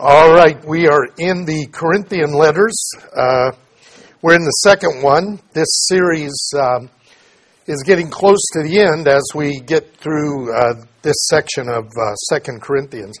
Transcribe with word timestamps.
All 0.00 0.32
right, 0.32 0.64
we 0.64 0.86
are 0.86 1.08
in 1.18 1.44
the 1.44 1.66
Corinthian 1.72 2.32
letters. 2.32 2.88
Uh, 3.16 3.50
we're 4.22 4.36
in 4.36 4.44
the 4.44 4.60
second 4.62 5.02
one. 5.02 5.40
This 5.54 5.66
series 5.88 6.36
um, 6.56 6.88
is 7.66 7.82
getting 7.82 8.08
close 8.08 8.38
to 8.52 8.62
the 8.62 8.78
end 8.78 9.08
as 9.08 9.24
we 9.34 9.58
get 9.58 9.96
through 9.96 10.54
uh, 10.54 10.84
this 11.02 11.16
section 11.26 11.68
of 11.68 11.86
uh, 11.86 12.14
Second 12.30 12.62
Corinthians. 12.62 13.18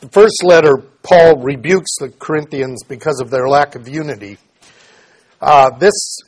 The 0.00 0.08
first 0.08 0.42
letter, 0.42 0.78
Paul 1.04 1.44
rebukes 1.44 1.94
the 2.00 2.08
Corinthians 2.08 2.82
because 2.82 3.20
of 3.20 3.30
their 3.30 3.48
lack 3.48 3.76
of 3.76 3.86
unity. 3.86 4.36
Uh, 5.40 5.70
this 5.78 6.18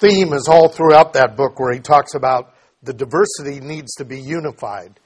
theme 0.00 0.32
is 0.32 0.48
all 0.50 0.68
throughout 0.68 1.12
that 1.12 1.36
book 1.36 1.60
where 1.60 1.72
he 1.72 1.78
talks 1.78 2.16
about 2.16 2.56
the 2.82 2.92
diversity 2.92 3.60
needs 3.60 3.94
to 3.94 4.04
be 4.04 4.20
unified. 4.20 4.98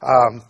Um, 0.00 0.44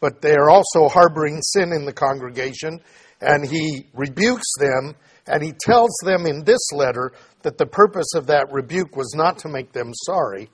but 0.00 0.20
they 0.20 0.34
are 0.34 0.50
also 0.50 0.88
harboring 0.88 1.40
sin 1.42 1.72
in 1.72 1.84
the 1.84 1.92
congregation, 1.92 2.80
and 3.20 3.44
he 3.44 3.86
rebukes 3.94 4.48
them, 4.58 4.94
and 5.26 5.42
he 5.42 5.52
tells 5.52 5.90
them 6.04 6.26
in 6.26 6.44
this 6.44 6.72
letter 6.72 7.12
that 7.42 7.58
the 7.58 7.66
purpose 7.66 8.14
of 8.14 8.26
that 8.26 8.52
rebuke 8.52 8.96
was 8.96 9.12
not 9.16 9.38
to 9.38 9.48
make 9.48 9.72
them 9.72 9.92
sorry, 10.06 10.48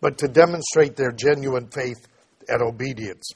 but 0.00 0.18
to 0.18 0.28
demonstrate 0.28 0.96
their 0.96 1.12
genuine 1.12 1.68
faith 1.68 2.06
and 2.48 2.62
obedience. 2.62 3.30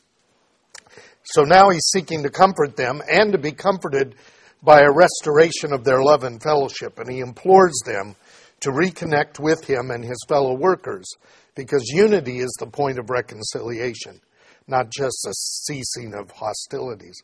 So 1.25 1.43
now 1.43 1.71
he's 1.71 1.91
seeking 1.93 2.23
to 2.23 2.31
comfort 2.31 2.77
them 2.77 3.03
and 3.11 3.33
to 3.33 3.39
be 3.39 3.53
comforted 3.53 4.15
by 4.63 4.81
a 4.81 4.93
restoration 4.93 5.73
of 5.73 5.85
their 5.85 6.03
love 6.03 6.25
and 6.25 6.43
fellowship, 6.43 6.99
and 6.99 7.11
he 7.11 7.21
implores 7.21 7.79
them 7.85 8.17
to 8.61 8.71
reconnect 8.71 9.39
with 9.39 9.65
him 9.65 9.91
and 9.91 10.05
his 10.05 10.19
fellow 10.29 10.55
workers, 10.55 11.07
because 11.55 11.93
unity 11.93 12.39
is 12.39 12.55
the 12.59 12.67
point 12.67 12.99
of 12.99 13.11
reconciliation 13.11 14.21
not 14.69 14.91
just 14.91 15.27
a 15.27 15.33
ceasing 15.35 16.15
of 16.15 16.31
hostilities. 16.31 17.23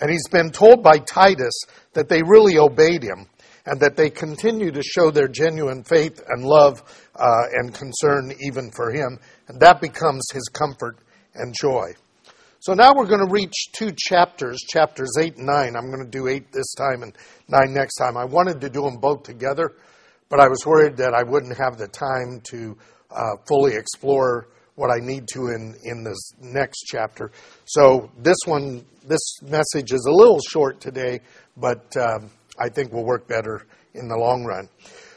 And 0.00 0.10
he's 0.10 0.28
been 0.28 0.50
told 0.50 0.82
by 0.82 0.98
Titus 0.98 1.54
that 1.92 2.08
they 2.08 2.22
really 2.22 2.58
obeyed 2.58 3.02
him 3.02 3.26
and 3.66 3.78
that 3.80 3.96
they 3.96 4.10
continue 4.10 4.70
to 4.72 4.82
show 4.82 5.10
their 5.10 5.28
genuine 5.28 5.84
faith 5.84 6.22
and 6.28 6.44
love 6.44 6.82
uh, 7.14 7.42
and 7.52 7.74
concern 7.74 8.32
even 8.40 8.70
for 8.70 8.90
him. 8.90 9.18
And 9.48 9.60
that 9.60 9.80
becomes 9.80 10.26
his 10.32 10.48
comfort 10.52 10.98
and 11.34 11.54
joy. 11.60 11.92
So 12.60 12.74
now 12.74 12.94
we're 12.94 13.06
going 13.06 13.26
to 13.26 13.32
reach 13.32 13.72
two 13.72 13.90
chapters, 13.96 14.58
chapters 14.60 15.10
8 15.20 15.36
and 15.36 15.46
9. 15.46 15.76
I'm 15.76 15.90
going 15.90 16.04
to 16.04 16.10
do 16.10 16.28
8 16.28 16.52
this 16.52 16.74
time 16.74 17.02
and 17.02 17.16
9 17.48 17.74
next 17.74 17.96
time. 17.96 18.16
I 18.16 18.24
wanted 18.24 18.60
to 18.60 18.70
do 18.70 18.82
them 18.82 18.98
both 18.98 19.24
together, 19.24 19.72
but 20.28 20.40
I 20.40 20.48
was 20.48 20.64
worried 20.64 20.96
that 20.98 21.12
I 21.12 21.22
wouldn't 21.24 21.58
have 21.58 21.76
the 21.76 21.88
time 21.88 22.40
to 22.50 22.76
uh, 23.10 23.36
fully 23.46 23.74
explore 23.74 24.48
what 24.74 24.90
I 24.90 25.04
need 25.04 25.28
to 25.34 25.48
in, 25.48 25.74
in 25.84 26.02
this 26.02 26.32
next 26.40 26.84
chapter. 26.86 27.30
So 27.64 28.10
this 28.18 28.38
one, 28.46 28.84
this 29.06 29.42
message 29.42 29.92
is 29.92 30.06
a 30.08 30.12
little 30.12 30.40
short 30.40 30.80
today, 30.80 31.20
but 31.56 31.84
um, 31.96 32.30
I 32.58 32.68
think 32.68 32.92
will 32.92 33.04
work 33.04 33.28
better 33.28 33.66
in 33.94 34.08
the 34.08 34.16
long 34.16 34.44
run. 34.44 34.68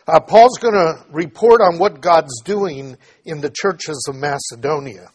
Uh, 0.08 0.20
Paul's 0.20 0.58
going 0.60 0.74
to 0.74 1.04
report 1.10 1.62
on 1.62 1.80
what 1.80 2.02
God's 2.02 2.42
doing 2.44 2.96
in 3.26 3.42
the 3.42 3.50
churches 3.50 4.06
of 4.08 4.16
Macedonia. 4.16 5.10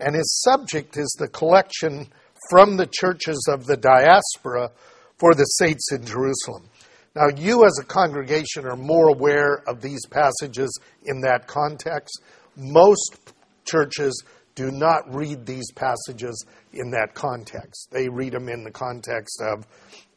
And 0.00 0.16
his 0.16 0.42
subject 0.42 0.96
is 0.96 1.14
the 1.18 1.28
collection 1.28 2.08
from 2.50 2.76
the 2.76 2.88
churches 2.90 3.46
of 3.48 3.66
the 3.66 3.76
diaspora 3.76 4.70
for 5.18 5.34
the 5.34 5.44
saints 5.44 5.92
in 5.92 6.04
Jerusalem. 6.04 6.68
Now, 7.14 7.28
you 7.36 7.64
as 7.64 7.78
a 7.80 7.84
congregation 7.84 8.66
are 8.66 8.76
more 8.76 9.08
aware 9.08 9.62
of 9.68 9.80
these 9.80 10.04
passages 10.06 10.76
in 11.04 11.20
that 11.20 11.46
context. 11.46 12.22
Most 12.56 13.16
churches 13.64 14.22
do 14.54 14.70
not 14.70 15.02
read 15.14 15.46
these 15.46 15.70
passages 15.72 16.44
in 16.72 16.90
that 16.90 17.14
context. 17.14 17.88
They 17.90 18.08
read 18.08 18.32
them 18.32 18.48
in 18.48 18.64
the 18.64 18.70
context 18.70 19.40
of 19.42 19.66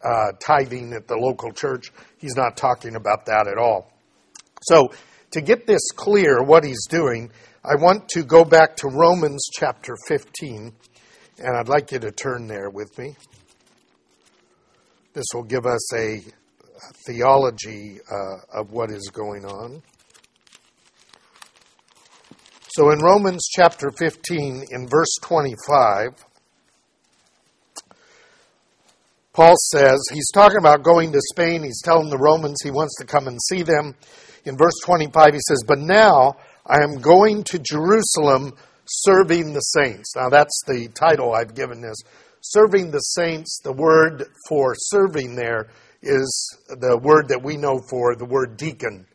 uh, 0.03 0.31
tithing 0.39 0.93
at 0.93 1.07
the 1.07 1.15
local 1.15 1.51
church. 1.51 1.91
He's 2.17 2.35
not 2.35 2.57
talking 2.57 2.95
about 2.95 3.25
that 3.27 3.47
at 3.47 3.57
all. 3.57 3.91
So, 4.63 4.89
to 5.31 5.41
get 5.41 5.67
this 5.67 5.91
clear, 5.91 6.43
what 6.43 6.63
he's 6.63 6.85
doing, 6.87 7.31
I 7.63 7.75
want 7.81 8.07
to 8.09 8.23
go 8.23 8.45
back 8.45 8.77
to 8.77 8.87
Romans 8.87 9.45
chapter 9.51 9.95
15, 10.07 10.71
and 11.39 11.57
I'd 11.57 11.67
like 11.67 11.91
you 11.91 11.99
to 11.99 12.11
turn 12.11 12.47
there 12.47 12.69
with 12.69 12.97
me. 12.97 13.15
This 15.13 15.25
will 15.33 15.43
give 15.43 15.65
us 15.65 15.93
a, 15.93 16.21
theology 17.07 17.99
uh, 18.11 18.59
of 18.59 18.71
what 18.71 18.91
is 18.91 19.09
going 19.11 19.45
on. 19.45 19.81
So 22.77 22.91
in 22.91 22.99
Romans 22.99 23.47
chapter 23.49 23.89
15, 23.89 24.65
in 24.69 24.87
verse 24.89 25.15
25, 25.21 26.09
Paul 29.31 29.55
says, 29.71 29.97
he's 30.11 30.29
talking 30.33 30.57
about 30.57 30.83
going 30.83 31.13
to 31.13 31.21
Spain. 31.31 31.63
He's 31.63 31.81
telling 31.81 32.09
the 32.09 32.17
Romans 32.17 32.57
he 32.61 32.71
wants 32.71 32.97
to 32.97 33.05
come 33.05 33.29
and 33.29 33.39
see 33.41 33.63
them. 33.63 33.95
In 34.43 34.57
verse 34.57 34.73
25, 34.83 35.35
he 35.35 35.39
says, 35.47 35.63
But 35.65 35.79
now 35.79 36.35
I 36.65 36.83
am 36.83 36.99
going 36.99 37.45
to 37.45 37.59
Jerusalem 37.59 38.51
serving 38.83 39.53
the 39.53 39.61
saints. 39.61 40.13
Now 40.13 40.27
that's 40.27 40.61
the 40.67 40.89
title 40.89 41.33
I've 41.33 41.55
given 41.55 41.79
this. 41.79 42.03
Serving 42.41 42.91
the 42.91 42.99
saints, 42.99 43.57
the 43.63 43.71
word 43.71 44.25
for 44.49 44.75
serving 44.75 45.37
there 45.37 45.69
is 46.01 46.57
the 46.67 46.97
word 46.97 47.29
that 47.29 47.41
we 47.41 47.55
know 47.55 47.79
for 47.89 48.17
the 48.17 48.25
word 48.25 48.57
deacon. 48.57 49.07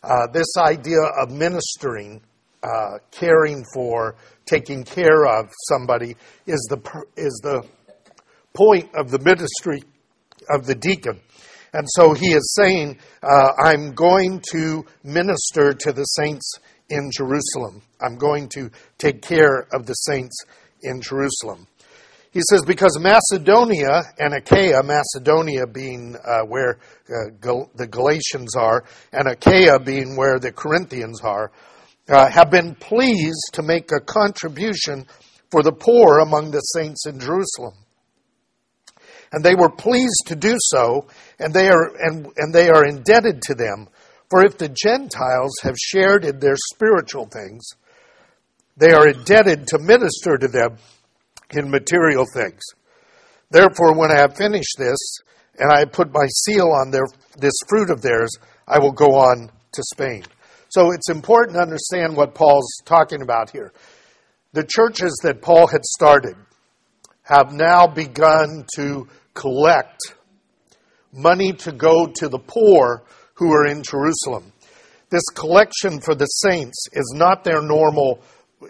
Uh, 0.00 0.28
this 0.32 0.56
idea 0.56 1.02
of 1.20 1.32
ministering 1.32 2.22
uh, 2.62 2.98
caring 3.10 3.64
for, 3.74 4.16
taking 4.46 4.84
care 4.84 5.26
of 5.26 5.46
somebody 5.68 6.16
is 6.46 6.66
the 6.70 7.04
is 7.16 7.40
the 7.42 7.66
point 8.54 8.88
of 8.94 9.10
the 9.10 9.18
ministry 9.18 9.82
of 10.50 10.66
the 10.66 10.74
deacon. 10.74 11.20
And 11.72 11.86
so 11.90 12.14
he 12.14 12.32
is 12.32 12.54
saying, 12.56 12.98
uh, 13.22 13.52
I'm 13.56 13.92
going 13.92 14.42
to 14.52 14.84
minister 15.04 15.72
to 15.72 15.92
the 15.92 16.04
saints 16.04 16.54
in 16.88 17.10
Jerusalem. 17.16 17.82
I'm 18.00 18.16
going 18.16 18.48
to 18.50 18.70
take 18.98 19.22
care 19.22 19.68
of 19.72 19.86
the 19.86 19.94
saints 19.94 20.44
in 20.82 21.00
Jerusalem. 21.00 21.68
He 22.32 22.40
says, 22.48 22.62
because 22.64 22.96
Macedonia 23.00 24.02
and 24.18 24.34
Achaia, 24.34 24.82
Macedonia 24.84 25.66
being 25.66 26.16
uh, 26.24 26.42
where 26.46 26.78
uh, 27.08 27.30
Gal- 27.40 27.70
the 27.74 27.88
Galatians 27.88 28.54
are, 28.56 28.84
and 29.12 29.28
Achaia 29.28 29.80
being 29.80 30.16
where 30.16 30.38
the 30.38 30.52
Corinthians 30.52 31.20
are, 31.22 31.50
uh, 32.10 32.28
have 32.28 32.50
been 32.50 32.74
pleased 32.74 33.50
to 33.52 33.62
make 33.62 33.90
a 33.92 34.00
contribution 34.00 35.06
for 35.50 35.62
the 35.62 35.72
poor 35.72 36.18
among 36.18 36.50
the 36.50 36.60
saints 36.60 37.06
in 37.06 37.20
Jerusalem. 37.20 37.74
And 39.32 39.44
they 39.44 39.54
were 39.54 39.70
pleased 39.70 40.24
to 40.26 40.34
do 40.34 40.56
so, 40.58 41.06
and 41.38 41.54
they 41.54 41.68
are, 41.68 41.94
and, 42.00 42.26
and 42.36 42.52
they 42.52 42.68
are 42.68 42.84
indebted 42.84 43.42
to 43.42 43.54
them. 43.54 43.88
For 44.28 44.44
if 44.44 44.58
the 44.58 44.68
Gentiles 44.68 45.52
have 45.62 45.76
shared 45.78 46.24
in 46.24 46.40
their 46.40 46.56
spiritual 46.56 47.26
things, 47.26 47.64
they 48.76 48.92
are 48.92 49.08
indebted 49.08 49.66
to 49.68 49.78
minister 49.78 50.36
to 50.36 50.48
them 50.48 50.78
in 51.50 51.70
material 51.70 52.24
things. 52.32 52.62
Therefore, 53.50 53.96
when 53.96 54.10
I 54.10 54.20
have 54.20 54.36
finished 54.36 54.76
this, 54.78 54.98
and 55.58 55.70
I 55.70 55.84
put 55.84 56.12
my 56.12 56.26
seal 56.44 56.68
on 56.68 56.90
their, 56.90 57.06
this 57.38 57.54
fruit 57.68 57.90
of 57.90 58.02
theirs, 58.02 58.30
I 58.66 58.78
will 58.78 58.92
go 58.92 59.14
on 59.16 59.50
to 59.72 59.82
Spain. 59.94 60.24
So 60.70 60.92
it's 60.92 61.10
important 61.10 61.56
to 61.56 61.62
understand 61.62 62.16
what 62.16 62.34
Paul's 62.34 62.72
talking 62.84 63.22
about 63.22 63.50
here. 63.50 63.72
The 64.52 64.64
churches 64.64 65.18
that 65.24 65.42
Paul 65.42 65.66
had 65.66 65.84
started 65.84 66.36
have 67.22 67.52
now 67.52 67.88
begun 67.88 68.66
to 68.76 69.08
collect 69.34 69.98
money 71.12 71.52
to 71.52 71.72
go 71.72 72.06
to 72.06 72.28
the 72.28 72.38
poor 72.38 73.02
who 73.34 73.52
are 73.52 73.66
in 73.66 73.82
Jerusalem. 73.82 74.52
This 75.10 75.24
collection 75.34 76.00
for 76.00 76.14
the 76.14 76.26
saints 76.26 76.86
is 76.92 77.14
not 77.16 77.42
their 77.42 77.62
normal, 77.62 78.20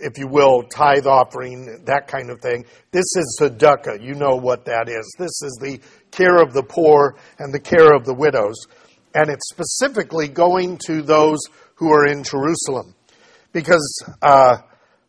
if 0.01 0.17
you 0.17 0.27
will, 0.27 0.63
tithe 0.63 1.07
offering, 1.07 1.83
that 1.85 2.07
kind 2.07 2.31
of 2.31 2.41
thing. 2.41 2.65
This 2.93 3.05
is 3.17 3.39
tzedakah. 3.41 4.03
You 4.03 4.15
know 4.15 4.37
what 4.37 4.65
that 4.65 4.89
is. 4.89 5.15
This 5.19 5.43
is 5.43 5.59
the 5.61 5.81
care 6.11 6.43
of 6.43 6.55
the 6.55 6.63
poor 6.63 7.17
and 7.39 7.53
the 7.53 7.61
care 7.61 7.95
of 7.95 8.07
the 8.07 8.15
widows. 8.15 8.57
And 9.15 9.29
it's 9.29 9.49
specifically 9.49 10.29
going 10.29 10.79
to 10.87 11.03
those 11.03 11.39
who 11.75 11.93
are 11.93 12.07
in 12.07 12.23
Jerusalem. 12.23 12.95
Because 13.53 14.05
uh, 14.23 14.59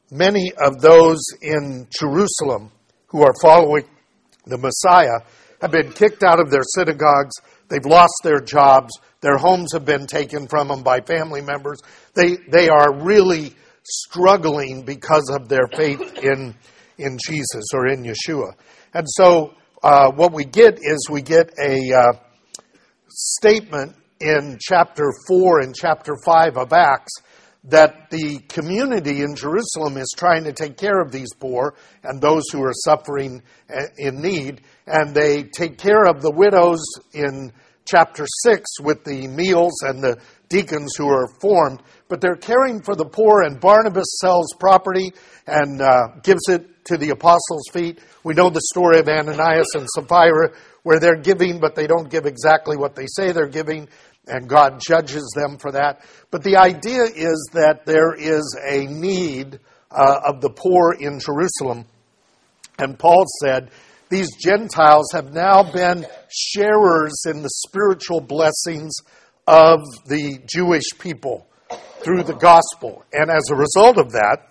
many 0.09 0.51
of 0.53 0.81
those 0.81 1.21
in 1.41 1.87
Jerusalem 1.99 2.71
who 3.07 3.21
are 3.23 3.33
following 3.41 3.85
the 4.45 4.57
Messiah 4.57 5.19
have 5.61 5.71
been 5.71 5.91
kicked 5.91 6.23
out 6.23 6.39
of 6.39 6.49
their 6.49 6.63
synagogues, 6.63 7.35
they've 7.67 7.85
lost 7.85 8.13
their 8.23 8.39
jobs, 8.39 8.91
their 9.21 9.37
homes 9.37 9.73
have 9.73 9.85
been 9.85 10.07
taken 10.07 10.47
from 10.47 10.67
them 10.67 10.81
by 10.81 11.01
family 11.01 11.41
members. 11.41 11.79
They, 12.15 12.37
they 12.49 12.69
are 12.69 13.03
really 13.03 13.53
struggling 13.83 14.83
because 14.83 15.29
of 15.29 15.47
their 15.47 15.67
faith 15.75 16.01
in, 16.23 16.55
in 16.97 17.17
Jesus 17.27 17.65
or 17.73 17.87
in 17.87 18.03
Yeshua. 18.03 18.53
And 18.93 19.05
so 19.07 19.53
uh, 19.83 20.11
what 20.11 20.33
we 20.33 20.45
get 20.45 20.79
is 20.81 21.07
we 21.09 21.21
get 21.21 21.51
a 21.59 21.93
uh, 21.93 22.13
statement 23.11 23.95
in 24.19 24.57
chapter 24.59 25.11
4 25.27 25.59
and 25.61 25.75
chapter 25.75 26.13
5 26.25 26.57
of 26.57 26.73
Acts 26.73 27.13
that 27.65 28.09
the 28.09 28.39
community 28.49 29.21
in 29.21 29.35
Jerusalem 29.35 29.97
is 29.97 30.11
trying 30.17 30.43
to 30.45 30.53
take 30.53 30.77
care 30.77 30.99
of 30.99 31.11
these 31.11 31.33
poor 31.39 31.75
and 32.03 32.19
those 32.19 32.43
who 32.51 32.63
are 32.63 32.73
suffering 32.73 33.43
uh, 33.69 33.83
in 33.97 34.21
need. 34.21 34.61
And 34.87 35.13
they 35.13 35.43
take 35.43 35.77
care 35.77 36.05
of 36.05 36.21
the 36.21 36.31
widows 36.31 36.83
in 37.13 37.51
chapter 37.85 38.25
6 38.43 38.79
with 38.81 39.03
the 39.03 39.27
meals 39.27 39.73
and 39.83 40.03
the 40.03 40.19
deacons 40.49 40.95
who 40.97 41.07
are 41.07 41.27
formed. 41.39 41.81
But 42.07 42.19
they're 42.19 42.35
caring 42.35 42.81
for 42.81 42.95
the 42.95 43.05
poor, 43.05 43.43
and 43.43 43.59
Barnabas 43.59 44.19
sells 44.19 44.53
property 44.59 45.13
and 45.45 45.81
uh, 45.81 46.07
gives 46.23 46.49
it 46.49 46.85
to 46.85 46.97
the 46.97 47.09
apostles' 47.11 47.69
feet. 47.71 47.99
We 48.23 48.33
know 48.33 48.49
the 48.49 48.61
story 48.73 48.99
of 48.99 49.07
Ananias 49.07 49.67
and 49.75 49.87
Sapphira 49.95 50.51
where 50.83 50.99
they're 50.99 51.21
giving, 51.21 51.59
but 51.59 51.75
they 51.75 51.87
don't 51.87 52.09
give 52.09 52.25
exactly 52.25 52.77
what 52.77 52.95
they 52.95 53.05
say 53.07 53.31
they're 53.31 53.47
giving 53.47 53.87
and 54.27 54.47
God 54.47 54.79
judges 54.85 55.33
them 55.35 55.57
for 55.57 55.71
that. 55.71 56.01
But 56.29 56.43
the 56.43 56.57
idea 56.57 57.03
is 57.03 57.49
that 57.53 57.85
there 57.85 58.13
is 58.13 58.57
a 58.63 58.85
need 58.85 59.59
uh, 59.89 60.21
of 60.25 60.41
the 60.41 60.49
poor 60.49 60.93
in 60.93 61.19
Jerusalem. 61.19 61.85
And 62.77 62.97
Paul 62.97 63.25
said, 63.41 63.71
these 64.09 64.35
Gentiles 64.35 65.11
have 65.13 65.33
now 65.33 65.71
been 65.71 66.05
sharers 66.29 67.23
in 67.25 67.41
the 67.41 67.49
spiritual 67.49 68.21
blessings 68.21 68.95
of 69.47 69.79
the 70.05 70.39
Jewish 70.45 70.89
people 70.99 71.47
through 72.03 72.23
the 72.23 72.35
gospel. 72.35 73.03
And 73.13 73.29
as 73.29 73.49
a 73.49 73.55
result 73.55 73.97
of 73.97 74.11
that, 74.11 74.47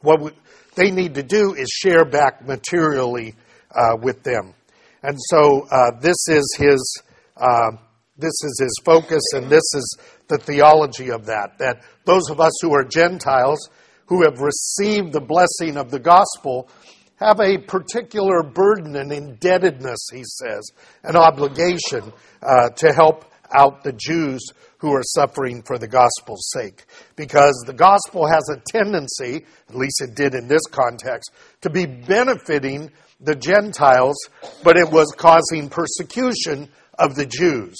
what 0.00 0.20
we, 0.20 0.30
they 0.74 0.90
need 0.90 1.14
to 1.14 1.22
do 1.22 1.54
is 1.54 1.68
share 1.68 2.04
back 2.04 2.46
materially 2.46 3.34
uh, 3.70 3.96
with 4.00 4.22
them. 4.22 4.54
And 5.02 5.16
so 5.18 5.66
uh, 5.70 5.98
this 6.00 6.28
is 6.28 6.56
his 6.58 7.02
uh, 7.36 7.72
this 8.16 8.34
is 8.42 8.58
his 8.60 8.74
focus, 8.84 9.22
and 9.32 9.48
this 9.48 9.62
is 9.74 9.98
the 10.26 10.38
theology 10.38 11.10
of 11.10 11.26
that. 11.26 11.58
That 11.58 11.84
those 12.04 12.28
of 12.30 12.40
us 12.40 12.52
who 12.60 12.74
are 12.74 12.82
Gentiles, 12.82 13.70
who 14.06 14.24
have 14.24 14.40
received 14.40 15.12
the 15.12 15.20
blessing 15.20 15.76
of 15.76 15.92
the 15.92 16.00
gospel, 16.00 16.68
have 17.16 17.40
a 17.40 17.58
particular 17.58 18.42
burden 18.42 18.96
and 18.96 19.12
indebtedness, 19.12 20.08
he 20.12 20.24
says, 20.24 20.70
an 21.04 21.16
obligation 21.16 22.12
uh, 22.42 22.70
to 22.70 22.92
help 22.92 23.24
out 23.52 23.82
the 23.82 23.92
Jews 23.92 24.44
who 24.78 24.92
are 24.92 25.02
suffering 25.02 25.62
for 25.62 25.78
the 25.78 25.88
gospel's 25.88 26.50
sake. 26.52 26.84
Because 27.16 27.62
the 27.66 27.72
gospel 27.72 28.26
has 28.26 28.48
a 28.48 28.60
tendency, 28.66 29.44
at 29.68 29.74
least 29.74 30.00
it 30.02 30.14
did 30.14 30.34
in 30.34 30.48
this 30.48 30.66
context, 30.70 31.32
to 31.62 31.70
be 31.70 31.86
benefiting 31.86 32.90
the 33.20 33.34
Gentiles, 33.34 34.16
but 34.62 34.76
it 34.76 34.90
was 34.90 35.12
causing 35.16 35.68
persecution 35.68 36.68
of 36.98 37.14
the 37.14 37.26
Jews. 37.26 37.76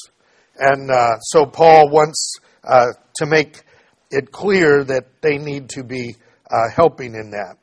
And 0.57 0.91
uh, 0.91 1.19
so 1.21 1.47
Paul 1.47 1.91
wants 1.91 2.37
uh, 2.65 2.87
to 3.17 3.27
make 3.27 3.63
it 4.11 4.33
clear 4.33 4.85
that 4.85 5.21
they 5.21 5.39
need 5.39 5.69
to 5.71 5.85
be 5.85 6.17
uh, 6.51 6.71
helping 6.75 7.15
in 7.15 7.31
that. 7.31 7.57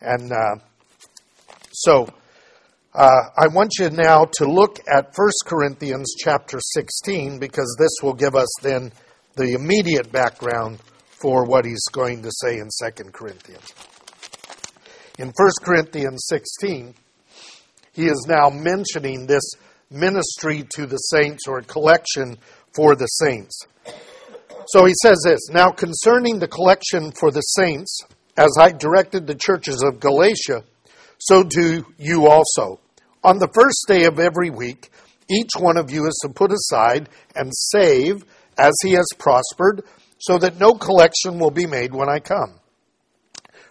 And 0.00 0.32
uh, 0.32 0.56
so 1.72 2.08
uh, 2.94 3.20
I 3.36 3.48
want 3.48 3.72
you 3.78 3.90
now 3.90 4.26
to 4.34 4.50
look 4.50 4.78
at 4.88 5.12
1 5.16 5.28
Corinthians 5.44 6.14
chapter 6.18 6.58
16 6.60 7.38
because 7.38 7.76
this 7.78 7.90
will 8.02 8.14
give 8.14 8.34
us 8.34 8.48
then 8.62 8.92
the 9.34 9.54
immediate 9.54 10.10
background 10.12 10.80
for 11.08 11.44
what 11.44 11.64
he's 11.64 11.84
going 11.92 12.22
to 12.22 12.30
say 12.30 12.58
in 12.58 12.68
2 12.68 13.10
Corinthians. 13.10 13.74
In 15.18 15.28
1 15.28 15.34
Corinthians 15.62 16.24
16, 16.28 16.94
he 17.96 18.06
is 18.06 18.26
now 18.28 18.50
mentioning 18.50 19.26
this 19.26 19.54
ministry 19.90 20.64
to 20.74 20.86
the 20.86 20.98
saints 20.98 21.48
or 21.48 21.62
collection 21.62 22.36
for 22.74 22.94
the 22.94 23.06
saints. 23.06 23.66
So 24.68 24.84
he 24.84 24.92
says 25.02 25.22
this 25.24 25.48
Now 25.50 25.70
concerning 25.70 26.38
the 26.38 26.46
collection 26.46 27.10
for 27.10 27.30
the 27.30 27.40
saints, 27.40 28.02
as 28.36 28.54
I 28.60 28.72
directed 28.72 29.26
the 29.26 29.34
churches 29.34 29.82
of 29.82 29.98
Galatia, 29.98 30.62
so 31.18 31.42
do 31.42 31.86
you 31.96 32.28
also. 32.28 32.80
On 33.24 33.38
the 33.38 33.48
first 33.54 33.86
day 33.88 34.04
of 34.04 34.20
every 34.20 34.50
week, 34.50 34.90
each 35.30 35.50
one 35.58 35.78
of 35.78 35.90
you 35.90 36.06
is 36.06 36.20
to 36.22 36.28
put 36.28 36.52
aside 36.52 37.08
and 37.34 37.50
save 37.50 38.24
as 38.58 38.74
he 38.82 38.92
has 38.92 39.06
prospered, 39.18 39.84
so 40.18 40.36
that 40.38 40.60
no 40.60 40.74
collection 40.74 41.38
will 41.38 41.50
be 41.50 41.66
made 41.66 41.94
when 41.94 42.10
I 42.10 42.18
come. 42.18 42.60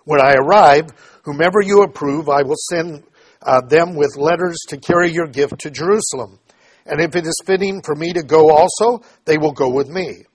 When 0.03 0.19
I 0.19 0.33
arrive, 0.33 0.89
whomever 1.23 1.61
you 1.61 1.83
approve, 1.83 2.27
I 2.27 2.41
will 2.41 2.57
send 2.71 3.03
uh, 3.45 3.61
them 3.61 3.95
with 3.95 4.17
letters 4.17 4.57
to 4.69 4.77
carry 4.77 5.11
your 5.11 5.27
gift 5.27 5.59
to 5.59 5.71
Jerusalem. 5.71 6.39
And 6.85 7.01
if 7.01 7.15
it 7.15 7.25
is 7.25 7.35
fitting 7.45 7.81
for 7.83 7.95
me 7.95 8.13
to 8.13 8.23
go 8.23 8.51
also, 8.51 9.03
they 9.25 9.37
will 9.37 9.51
go 9.51 9.69
with 9.69 9.87
me. 9.89 10.25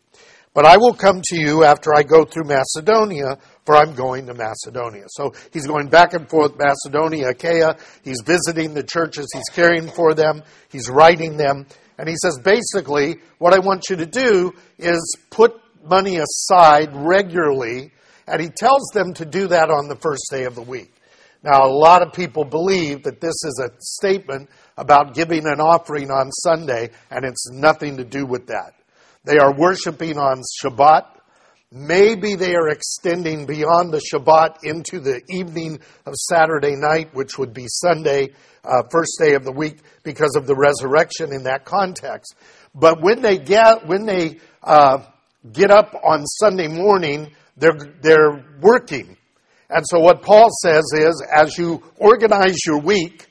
But 0.53 0.67
I 0.67 0.79
will 0.79 0.95
come 0.95 1.21
to 1.23 1.41
you 1.41 1.62
after 1.62 1.95
I 1.95 2.03
go 2.03 2.25
through 2.25 2.45
Macedonia, 2.45 3.39
for 3.65 3.77
I'm 3.77 3.95
going 3.95 4.27
to 4.27 4.35
Macedonia. 4.35 5.05
So 5.09 5.33
he's 5.53 5.67
going 5.67 5.89
back 5.89 6.12
and 6.12 6.29
forth, 6.29 6.53
Macedonia, 6.59 7.29
Achaia. 7.29 7.77
He's 8.03 8.21
visiting 8.25 8.75
the 8.75 8.83
churches, 8.83 9.29
he's 9.33 9.49
caring 9.55 9.89
for 9.89 10.12
them, 10.12 10.43
he's 10.69 10.91
writing 10.91 11.37
them. 11.37 11.67
And 11.99 12.09
he 12.09 12.17
says, 12.21 12.39
basically, 12.43 13.19
what 13.39 13.55
I 13.55 13.61
want 13.61 13.91
you 13.91 13.97
to 13.97 14.07
do 14.07 14.53
is 14.79 15.17
put 15.31 15.53
money 15.85 16.17
aside 16.17 16.91
regularly. 16.95 17.93
And 18.27 18.41
he 18.41 18.49
tells 18.49 18.89
them 18.93 19.12
to 19.15 19.25
do 19.25 19.49
that 19.49 19.71
on 19.71 19.89
the 19.89 19.97
first 19.97 20.23
day 20.31 20.45
of 20.45 20.55
the 20.55 20.62
week. 20.62 20.93
Now, 21.42 21.64
a 21.64 21.72
lot 21.72 22.02
of 22.02 22.12
people 22.12 22.44
believe 22.44 23.04
that 23.04 23.20
this 23.20 23.44
is 23.44 23.62
a 23.64 23.70
statement 23.81 24.50
about 24.76 25.14
giving 25.14 25.46
an 25.46 25.60
offering 25.60 26.10
on 26.10 26.31
Sunday, 26.31 26.90
and 27.10 27.25
it's 27.25 27.50
nothing 27.50 27.96
to 27.96 28.04
do 28.04 28.26
with 28.26 28.48
that. 28.48 28.75
They 29.25 29.38
are 29.38 29.54
worshiping 29.54 30.19
on 30.19 30.42
Shabbat. 30.62 31.06
Maybe 31.72 32.34
they 32.34 32.54
are 32.54 32.69
extending 32.69 33.46
beyond 33.46 33.92
the 33.92 34.02
Shabbat 34.12 34.64
into 34.64 35.00
the 35.00 35.22
evening 35.31 35.81
of 36.04 36.14
Saturday 36.14 36.75
night, 36.76 37.14
which 37.14 37.38
would 37.38 37.54
be 37.54 37.66
Sunday, 37.69 38.31
uh, 38.64 38.82
first 38.90 39.12
day 39.19 39.34
of 39.34 39.44
the 39.44 39.52
week, 39.52 39.78
because 40.02 40.37
of 40.37 40.46
the 40.46 40.56
resurrection 40.56 41.32
in 41.32 41.44
that 41.44 41.64
context. 41.64 42.34
But 42.75 43.00
when 43.00 43.22
they 43.22 43.38
get 43.38 43.87
when 43.87 44.04
they 44.04 44.40
uh, 44.62 45.04
get 45.52 45.70
up 45.70 45.94
on 45.94 46.26
Sunday 46.26 46.69
morning, 46.69 47.32
they're 47.56 47.78
they're 48.02 48.44
working 48.60 49.16
and 49.70 49.84
so 49.87 50.00
what 50.00 50.22
Paul 50.22 50.49
says 50.62 50.84
is, 50.94 51.25
as 51.32 51.56
you 51.56 51.82
organize 51.96 52.64
your 52.67 52.81
week, 52.81 53.28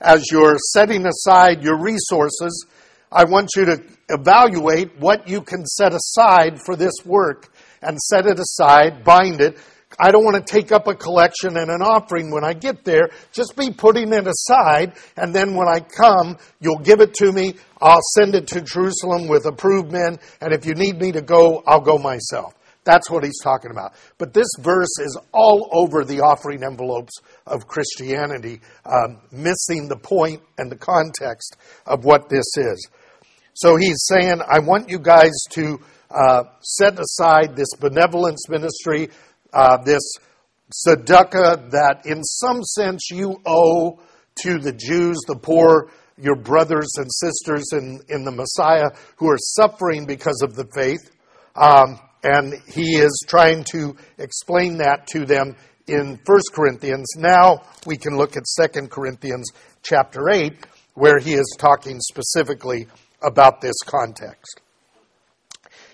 as 0.00 0.24
you're 0.30 0.58
setting 0.72 1.06
aside 1.06 1.62
your 1.62 1.80
resources, 1.82 2.66
I 3.10 3.24
want 3.24 3.50
you 3.56 3.64
to 3.64 3.82
evaluate 4.10 4.98
what 4.98 5.28
you 5.28 5.40
can 5.40 5.64
set 5.64 5.92
aside 5.94 6.60
for 6.64 6.76
this 6.76 6.94
work 7.04 7.50
and 7.82 7.98
set 7.98 8.26
it 8.26 8.38
aside, 8.38 9.02
bind 9.02 9.40
it. 9.40 9.56
I 9.98 10.12
don't 10.12 10.24
want 10.24 10.36
to 10.36 10.52
take 10.52 10.70
up 10.70 10.86
a 10.86 10.94
collection 10.94 11.56
and 11.56 11.70
an 11.70 11.80
offering 11.80 12.30
when 12.30 12.44
I 12.44 12.52
get 12.52 12.84
there. 12.84 13.08
Just 13.32 13.56
be 13.56 13.72
putting 13.72 14.12
it 14.12 14.26
aside, 14.26 14.92
and 15.16 15.34
then 15.34 15.54
when 15.54 15.66
I 15.66 15.80
come, 15.80 16.36
you'll 16.60 16.78
give 16.78 17.00
it 17.00 17.14
to 17.14 17.32
me. 17.32 17.54
I'll 17.80 18.02
send 18.14 18.34
it 18.34 18.46
to 18.48 18.60
Jerusalem 18.60 19.26
with 19.26 19.46
approved 19.46 19.90
men, 19.90 20.18
and 20.40 20.52
if 20.52 20.66
you 20.66 20.74
need 20.74 21.00
me 21.00 21.12
to 21.12 21.22
go, 21.22 21.62
I'll 21.66 21.80
go 21.80 21.96
myself. 21.96 22.54
That's 22.88 23.10
what 23.10 23.22
he's 23.22 23.38
talking 23.44 23.70
about. 23.70 23.92
But 24.16 24.32
this 24.32 24.48
verse 24.60 24.98
is 25.00 25.18
all 25.34 25.68
over 25.72 26.06
the 26.06 26.20
offering 26.20 26.62
envelopes 26.64 27.12
of 27.46 27.66
Christianity, 27.66 28.62
um, 28.86 29.18
missing 29.30 29.88
the 29.88 29.98
point 30.02 30.40
and 30.56 30.72
the 30.72 30.76
context 30.76 31.58
of 31.84 32.06
what 32.06 32.30
this 32.30 32.46
is. 32.56 32.88
So 33.52 33.76
he's 33.76 34.06
saying, 34.08 34.40
I 34.48 34.60
want 34.60 34.88
you 34.88 34.98
guys 34.98 35.32
to 35.50 35.78
uh, 36.10 36.44
set 36.62 36.98
aside 36.98 37.56
this 37.56 37.68
benevolence 37.78 38.48
ministry, 38.48 39.10
uh, 39.52 39.76
this 39.84 40.14
tzedakah 40.72 41.70
that 41.70 42.06
in 42.06 42.24
some 42.24 42.62
sense 42.62 43.10
you 43.10 43.36
owe 43.44 44.00
to 44.44 44.58
the 44.60 44.72
Jews, 44.72 45.18
the 45.26 45.36
poor, 45.36 45.90
your 46.16 46.36
brothers 46.36 46.88
and 46.96 47.06
sisters 47.12 47.66
in, 47.72 48.00
in 48.08 48.24
the 48.24 48.32
Messiah 48.32 48.88
who 49.16 49.28
are 49.28 49.36
suffering 49.38 50.06
because 50.06 50.40
of 50.42 50.54
the 50.54 50.66
faith. 50.74 51.10
Um, 51.54 52.00
and 52.22 52.54
he 52.66 52.96
is 52.96 53.24
trying 53.26 53.64
to 53.72 53.96
explain 54.18 54.78
that 54.78 55.06
to 55.08 55.24
them 55.24 55.56
in 55.86 56.18
1 56.24 56.40
Corinthians. 56.52 57.06
Now 57.16 57.62
we 57.86 57.96
can 57.96 58.16
look 58.16 58.36
at 58.36 58.44
2 58.72 58.88
Corinthians 58.88 59.50
chapter 59.82 60.28
8, 60.28 60.66
where 60.94 61.18
he 61.18 61.34
is 61.34 61.56
talking 61.58 61.98
specifically 62.00 62.86
about 63.22 63.60
this 63.60 63.76
context. 63.84 64.60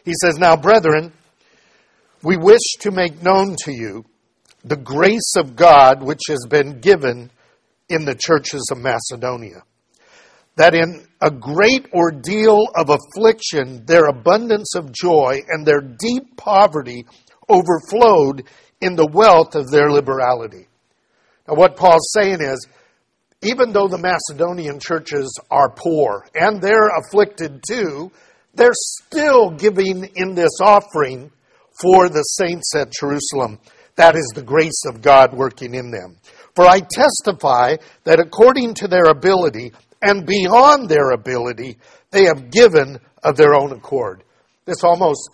He 0.04 0.12
says, 0.20 0.38
Now, 0.38 0.56
brethren, 0.56 1.12
we 2.22 2.36
wish 2.36 2.62
to 2.80 2.90
make 2.90 3.22
known 3.22 3.56
to 3.64 3.72
you 3.72 4.04
the 4.64 4.76
grace 4.76 5.34
of 5.36 5.56
God 5.56 6.02
which 6.02 6.22
has 6.28 6.46
been 6.48 6.80
given 6.80 7.30
in 7.88 8.04
the 8.04 8.14
churches 8.14 8.68
of 8.72 8.78
Macedonia 8.78 9.62
that 10.56 10.74
in 10.74 11.06
a 11.20 11.30
great 11.30 11.88
ordeal 11.92 12.68
of 12.76 12.90
affliction, 12.90 13.84
their 13.86 14.06
abundance 14.06 14.74
of 14.76 14.92
joy 14.92 15.40
and 15.48 15.66
their 15.66 15.80
deep 15.80 16.36
poverty 16.36 17.06
overflowed 17.48 18.44
in 18.80 18.96
the 18.96 19.08
wealth 19.12 19.54
of 19.54 19.70
their 19.70 19.90
liberality. 19.90 20.68
Now, 21.48 21.54
what 21.54 21.76
Paul's 21.76 22.12
saying 22.12 22.40
is, 22.40 22.66
even 23.42 23.72
though 23.72 23.88
the 23.88 23.98
Macedonian 23.98 24.78
churches 24.80 25.38
are 25.50 25.70
poor 25.70 26.26
and 26.34 26.60
they're 26.60 26.90
afflicted 26.98 27.62
too, 27.68 28.10
they're 28.54 28.70
still 28.72 29.50
giving 29.50 30.08
in 30.14 30.34
this 30.34 30.60
offering 30.62 31.30
for 31.82 32.08
the 32.08 32.22
saints 32.22 32.74
at 32.74 32.92
Jerusalem. 32.92 33.58
That 33.96 34.16
is 34.16 34.32
the 34.34 34.42
grace 34.42 34.82
of 34.86 35.02
God 35.02 35.34
working 35.34 35.74
in 35.74 35.90
them. 35.90 36.16
For 36.54 36.66
I 36.66 36.80
testify 36.80 37.76
that 38.04 38.20
according 38.20 38.74
to 38.74 38.88
their 38.88 39.04
ability 39.04 39.72
and 40.04 40.26
beyond 40.26 40.88
their 40.88 41.12
ability, 41.12 41.78
they 42.10 42.24
have 42.24 42.50
given 42.50 43.00
of 43.22 43.36
their 43.36 43.54
own 43.54 43.72
accord. 43.72 44.22
This 44.66 44.84
almost 44.84 45.30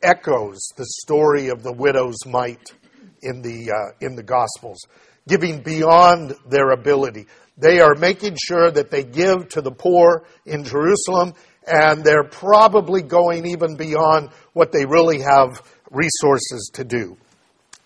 echoes 0.00 0.68
the 0.76 0.86
story 1.02 1.48
of 1.48 1.62
the 1.62 1.72
widow's 1.72 2.24
mite 2.24 2.72
in 3.22 3.42
the, 3.42 3.72
uh, 3.72 4.06
in 4.06 4.14
the 4.14 4.22
Gospels, 4.22 4.78
giving 5.26 5.60
beyond 5.60 6.34
their 6.48 6.70
ability. 6.70 7.26
They 7.58 7.80
are 7.80 7.96
making 7.96 8.36
sure 8.46 8.70
that 8.70 8.90
they 8.90 9.02
give 9.02 9.48
to 9.50 9.60
the 9.60 9.72
poor 9.72 10.24
in 10.44 10.62
Jerusalem, 10.62 11.34
and 11.66 12.04
they're 12.04 12.28
probably 12.28 13.02
going 13.02 13.44
even 13.46 13.76
beyond 13.76 14.30
what 14.52 14.70
they 14.70 14.86
really 14.86 15.20
have 15.20 15.62
resources 15.90 16.70
to 16.74 16.84
do. 16.84 17.16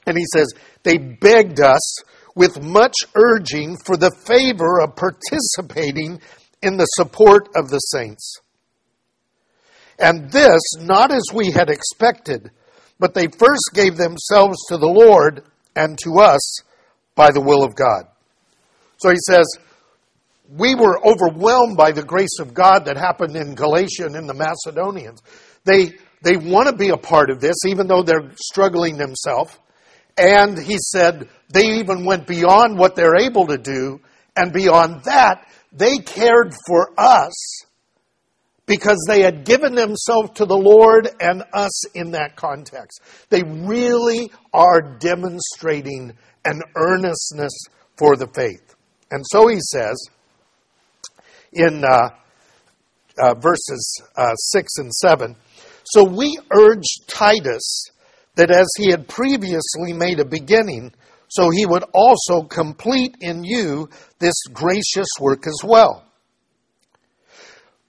And 0.07 0.19
he 0.19 0.25
says, 0.35 0.53
They 0.83 0.99
begged 0.99 1.61
us 1.61 2.03
with 2.41 2.63
much 2.63 2.95
urging 3.15 3.77
for 3.85 3.99
the 3.99 4.11
favor 4.25 4.81
of 4.81 4.97
participating 4.97 6.19
in 6.63 6.79
the 6.79 6.87
support 6.87 7.51
of 7.55 7.69
the 7.69 7.79
saints. 7.79 8.41
And 9.99 10.33
this, 10.33 10.63
not 10.81 11.13
as 11.13 11.25
we 11.35 11.51
had 11.51 11.69
expected, 11.69 12.51
but 12.99 13.13
they 13.13 13.27
first 13.27 13.73
gave 13.75 13.99
themselves 13.99 14.57
to 14.69 14.79
the 14.79 14.89
Lord 14.89 15.43
and 15.77 15.99
to 15.99 16.21
us 16.21 16.63
by 17.15 17.31
the 17.31 17.43
will 17.43 17.63
of 17.63 17.75
God. 17.75 18.05
So 18.97 19.11
he 19.11 19.19
says, 19.29 19.45
we 20.49 20.75
were 20.75 20.99
overwhelmed 21.07 21.77
by 21.77 21.93
the 21.93 22.03
grace 22.03 22.39
of 22.41 22.55
God 22.55 22.87
that 22.87 22.97
happened 22.97 23.37
in 23.37 23.55
Galatia 23.55 24.07
and 24.07 24.17
in 24.17 24.27
the 24.27 24.33
Macedonians. 24.33 25.21
They, 25.65 25.93
they 26.23 26.39
want 26.39 26.71
to 26.71 26.75
be 26.75 26.89
a 26.89 26.97
part 26.97 27.29
of 27.29 27.43
this, 27.43 27.67
even 27.67 27.87
though 27.87 28.03
they're 28.03 28.33
struggling 28.37 28.97
themselves. 28.97 29.59
And 30.21 30.59
he 30.59 30.77
said 30.79 31.31
they 31.49 31.79
even 31.79 32.05
went 32.05 32.27
beyond 32.27 32.79
what 32.79 32.95
they're 32.95 33.17
able 33.17 33.47
to 33.47 33.57
do. 33.57 34.01
And 34.37 34.53
beyond 34.53 35.05
that, 35.05 35.51
they 35.73 35.97
cared 35.97 36.53
for 36.67 36.93
us 36.99 37.33
because 38.67 39.03
they 39.09 39.23
had 39.23 39.45
given 39.47 39.75
themselves 39.75 40.33
to 40.35 40.45
the 40.45 40.57
Lord 40.57 41.09
and 41.21 41.43
us 41.55 41.87
in 41.95 42.11
that 42.11 42.37
context. 42.37 43.01
They 43.31 43.43
really 43.43 44.31
are 44.53 44.83
demonstrating 44.99 46.13
an 46.45 46.61
earnestness 46.77 47.53
for 47.97 48.15
the 48.15 48.29
faith. 48.29 48.77
And 49.11 49.25
so 49.27 49.49
he 49.49 49.59
says 49.59 49.97
in 51.53 51.83
uh, 51.83 52.11
uh, 53.19 53.35
verses 53.41 54.03
uh, 54.17 54.35
6 54.35 54.73
and 54.77 54.93
7 54.93 55.35
So 55.85 56.05
we 56.05 56.39
urge 56.53 56.87
Titus 57.07 57.91
that 58.41 58.51
as 58.51 58.69
he 58.79 58.91
had 58.91 59.07
previously 59.07 59.93
made 59.93 60.19
a 60.19 60.25
beginning, 60.25 60.95
so 61.29 61.51
he 61.51 61.67
would 61.67 61.85
also 61.93 62.43
complete 62.43 63.15
in 63.21 63.45
you 63.45 63.87
this 64.19 64.33
gracious 64.51 65.09
work 65.21 65.47
as 65.47 65.61
well. 65.63 66.07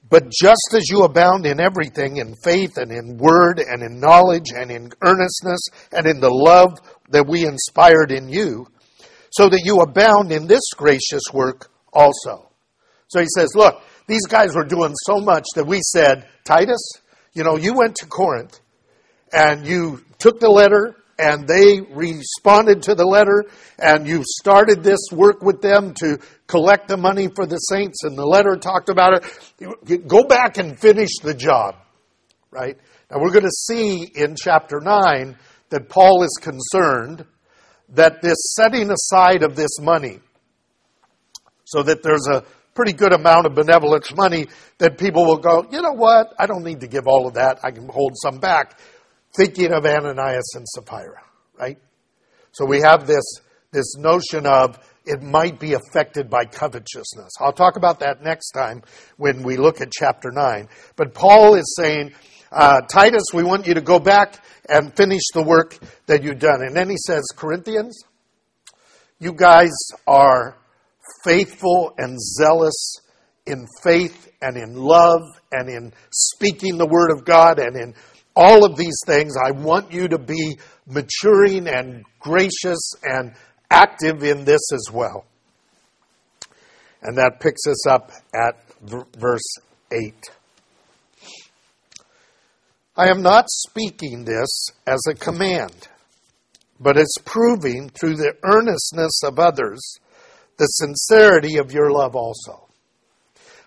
But 0.09 0.29
just 0.29 0.73
as 0.73 0.89
you 0.89 1.03
abound 1.03 1.45
in 1.45 1.61
everything, 1.61 2.17
in 2.17 2.35
faith 2.43 2.75
and 2.75 2.91
in 2.91 3.17
word 3.17 3.59
and 3.59 3.81
in 3.81 4.01
knowledge 4.01 4.51
and 4.53 4.69
in 4.69 4.91
earnestness 5.01 5.61
and 5.93 6.05
in 6.05 6.19
the 6.19 6.29
love 6.29 6.77
that 7.11 7.29
we 7.29 7.45
inspired 7.45 8.11
in 8.11 8.27
you, 8.27 8.67
so 9.31 9.47
that 9.47 9.61
you 9.63 9.79
abound 9.79 10.33
in 10.33 10.47
this 10.47 10.73
gracious 10.75 11.23
work 11.31 11.71
also. 11.93 12.51
So 13.07 13.21
he 13.21 13.27
says, 13.37 13.51
look, 13.55 13.81
these 14.05 14.27
guys 14.27 14.53
were 14.53 14.65
doing 14.65 14.95
so 15.05 15.21
much 15.21 15.45
that 15.55 15.65
we 15.65 15.79
said, 15.81 16.27
Titus, 16.43 16.81
you 17.31 17.45
know, 17.45 17.55
you 17.55 17.73
went 17.73 17.95
to 17.95 18.05
Corinth 18.05 18.59
and 19.33 19.65
you 19.65 20.03
took 20.19 20.39
the 20.39 20.49
letter 20.49 20.95
and 21.21 21.47
they 21.47 21.81
responded 21.81 22.81
to 22.83 22.95
the 22.95 23.05
letter, 23.05 23.45
and 23.77 24.07
you 24.07 24.23
started 24.25 24.81
this 24.81 24.99
work 25.11 25.43
with 25.43 25.61
them 25.61 25.93
to 25.93 26.17
collect 26.47 26.87
the 26.87 26.97
money 26.97 27.27
for 27.35 27.45
the 27.45 27.57
saints, 27.57 28.03
and 28.03 28.17
the 28.17 28.25
letter 28.25 28.55
talked 28.55 28.89
about 28.89 29.13
it. 29.13 30.07
Go 30.07 30.23
back 30.23 30.57
and 30.57 30.79
finish 30.79 31.19
the 31.21 31.35
job, 31.35 31.75
right? 32.49 32.75
Now 33.11 33.17
we're 33.19 33.31
going 33.31 33.45
to 33.45 33.51
see 33.51 34.03
in 34.15 34.35
chapter 34.35 34.79
9 34.81 35.37
that 35.69 35.89
Paul 35.89 36.23
is 36.23 36.39
concerned 36.41 37.25
that 37.89 38.23
this 38.23 38.37
setting 38.55 38.89
aside 38.89 39.43
of 39.43 39.55
this 39.55 39.79
money, 39.79 40.21
so 41.65 41.83
that 41.83 42.01
there's 42.01 42.27
a 42.31 42.43
pretty 42.73 42.93
good 42.93 43.13
amount 43.13 43.45
of 43.45 43.53
benevolence 43.53 44.15
money 44.15 44.47
that 44.79 44.97
people 44.97 45.25
will 45.25 45.37
go, 45.37 45.67
you 45.71 45.81
know 45.81 45.93
what, 45.93 46.33
I 46.39 46.47
don't 46.47 46.63
need 46.63 46.79
to 46.79 46.87
give 46.87 47.05
all 47.05 47.27
of 47.27 47.35
that, 47.35 47.59
I 47.63 47.69
can 47.71 47.87
hold 47.89 48.13
some 48.15 48.39
back 48.39 48.79
thinking 49.35 49.71
of 49.71 49.85
Ananias 49.85 50.55
and 50.55 50.67
Sapphira, 50.67 51.21
right? 51.57 51.79
So 52.51 52.65
we 52.65 52.81
have 52.81 53.07
this, 53.07 53.23
this 53.71 53.95
notion 53.97 54.45
of 54.45 54.77
it 55.05 55.21
might 55.21 55.59
be 55.59 55.73
affected 55.73 56.29
by 56.29 56.45
covetousness. 56.45 57.33
I'll 57.39 57.53
talk 57.53 57.75
about 57.75 57.99
that 57.99 58.21
next 58.21 58.51
time 58.51 58.83
when 59.17 59.41
we 59.41 59.57
look 59.57 59.81
at 59.81 59.91
chapter 59.91 60.31
9. 60.31 60.67
But 60.95 61.13
Paul 61.13 61.55
is 61.55 61.75
saying, 61.75 62.13
uh, 62.51 62.81
Titus, 62.81 63.23
we 63.33 63.43
want 63.43 63.65
you 63.65 63.73
to 63.73 63.81
go 63.81 63.99
back 63.99 64.43
and 64.69 64.95
finish 64.95 65.23
the 65.33 65.41
work 65.41 65.77
that 66.05 66.23
you've 66.23 66.39
done. 66.39 66.61
And 66.61 66.75
then 66.75 66.89
he 66.89 66.97
says, 66.97 67.23
Corinthians, 67.35 68.03
you 69.19 69.33
guys 69.33 69.71
are 70.05 70.57
faithful 71.23 71.93
and 71.97 72.19
zealous 72.19 72.97
in 73.45 73.65
faith 73.83 74.31
and 74.41 74.57
in 74.57 74.75
love 74.75 75.21
and 75.51 75.69
in 75.69 75.93
speaking 76.11 76.77
the 76.77 76.87
word 76.87 77.11
of 77.11 77.25
God 77.25 77.59
and 77.59 77.75
in 77.75 77.95
all 78.35 78.65
of 78.65 78.77
these 78.77 78.97
things. 79.05 79.35
I 79.37 79.51
want 79.51 79.91
you 79.91 80.07
to 80.07 80.17
be 80.17 80.57
maturing 80.87 81.67
and 81.67 82.05
gracious 82.19 82.93
and 83.03 83.33
active 83.69 84.23
in 84.23 84.45
this 84.45 84.61
as 84.73 84.89
well. 84.91 85.25
And 87.01 87.17
that 87.17 87.39
picks 87.39 87.65
us 87.67 87.87
up 87.87 88.11
at 88.33 88.63
verse 88.81 89.57
8. 89.91 90.13
I 92.95 93.09
am 93.09 93.21
not 93.21 93.45
speaking 93.49 94.25
this 94.25 94.67
as 94.85 94.99
a 95.09 95.15
command, 95.15 95.87
but 96.79 96.97
as 96.97 97.13
proving 97.25 97.89
through 97.89 98.17
the 98.17 98.35
earnestness 98.43 99.21
of 99.23 99.39
others 99.39 99.81
the 100.57 100.65
sincerity 100.65 101.57
of 101.57 101.71
your 101.71 101.91
love 101.91 102.15
also. 102.15 102.67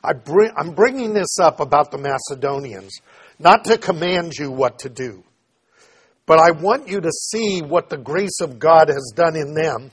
I 0.05 0.13
am 0.59 0.75
bringing 0.75 1.15
this 1.15 1.39
up 1.41 1.59
about 1.59 1.91
the 1.91 1.99
Macedonians 1.99 2.93
not 3.39 3.65
to 3.65 3.79
command 3.79 4.33
you 4.39 4.51
what 4.51 4.81
to 4.81 4.89
do, 4.89 5.25
but 6.27 6.39
I 6.39 6.53
want 6.53 6.89
you 6.89 7.01
to 7.01 7.11
see 7.11 7.61
what 7.61 7.89
the 7.91 7.99
grace 7.99 8.41
of 8.41 8.59
God 8.59 8.89
has 8.89 9.13
done 9.15 9.37
in 9.37 9.55
them 9.55 9.91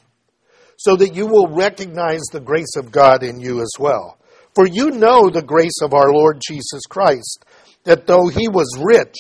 so 0.78 0.96
that 0.96 1.14
you 1.14 1.28
will 1.28 1.48
recognize 1.48 2.22
the 2.32 2.40
grace 2.40 2.76
of 2.76 2.92
God 2.92 3.22
in 3.22 3.40
you 3.40 3.62
as 3.62 3.72
well. 3.78 4.18
For 4.56 4.66
you 4.66 4.90
know 4.90 5.30
the 5.30 5.44
grace 5.44 5.80
of 5.84 5.94
our 5.94 6.12
Lord 6.12 6.42
Jesus 6.46 6.82
Christ, 6.90 7.46
that 7.84 8.08
though 8.08 8.28
he 8.28 8.48
was 8.48 8.80
rich, 8.82 9.16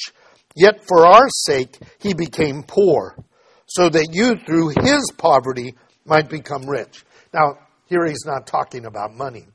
yet 0.55 0.87
for 0.87 1.05
our 1.05 1.27
sake 1.29 1.77
he 1.99 2.15
became 2.15 2.63
poor, 2.63 3.15
so 3.67 3.89
that 3.89 4.09
you 4.11 4.37
through 4.37 4.69
his 4.83 5.11
poverty 5.17 5.75
might 6.03 6.29
become 6.29 6.67
rich. 6.67 7.05
Now, 7.31 7.59
here 7.85 8.05
he's 8.05 8.25
not 8.25 8.47
talking 8.47 8.85
about 8.85 9.13
money. 9.13 9.45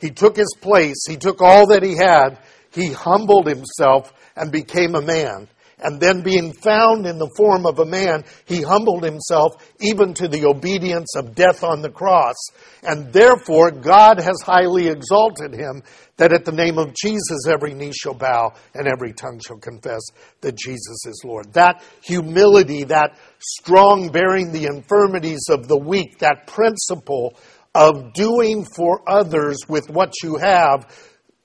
He 0.00 0.10
took 0.10 0.36
his 0.36 0.56
place, 0.62 1.04
he 1.06 1.18
took 1.18 1.42
all 1.42 1.68
that 1.68 1.82
he 1.82 1.94
had, 1.94 2.38
he 2.72 2.92
humbled 2.92 3.46
himself 3.46 4.12
and 4.36 4.50
became 4.50 4.94
a 4.94 5.02
man. 5.02 5.48
And 5.84 6.00
then, 6.00 6.22
being 6.22 6.52
found 6.52 7.06
in 7.06 7.18
the 7.18 7.30
form 7.36 7.66
of 7.66 7.80
a 7.80 7.84
man, 7.84 8.24
he 8.44 8.62
humbled 8.62 9.02
himself 9.02 9.54
even 9.80 10.14
to 10.14 10.28
the 10.28 10.46
obedience 10.46 11.16
of 11.16 11.34
death 11.34 11.64
on 11.64 11.82
the 11.82 11.90
cross. 11.90 12.36
And 12.84 13.12
therefore, 13.12 13.72
God 13.72 14.20
has 14.20 14.40
highly 14.42 14.86
exalted 14.86 15.52
him 15.52 15.82
that 16.18 16.32
at 16.32 16.44
the 16.44 16.52
name 16.52 16.78
of 16.78 16.94
Jesus 16.94 17.48
every 17.48 17.74
knee 17.74 17.92
shall 17.92 18.14
bow 18.14 18.52
and 18.74 18.86
every 18.86 19.12
tongue 19.12 19.40
shall 19.44 19.58
confess 19.58 20.02
that 20.40 20.56
Jesus 20.56 21.04
is 21.04 21.22
Lord. 21.24 21.52
That 21.54 21.82
humility, 22.00 22.84
that 22.84 23.18
strong 23.40 24.10
bearing 24.10 24.52
the 24.52 24.66
infirmities 24.66 25.46
of 25.48 25.66
the 25.66 25.78
weak, 25.78 26.18
that 26.18 26.46
principle 26.46 27.36
of 27.74 28.12
doing 28.12 28.64
for 28.76 29.00
others 29.08 29.58
with 29.66 29.90
what 29.90 30.12
you 30.22 30.36
have 30.36 30.86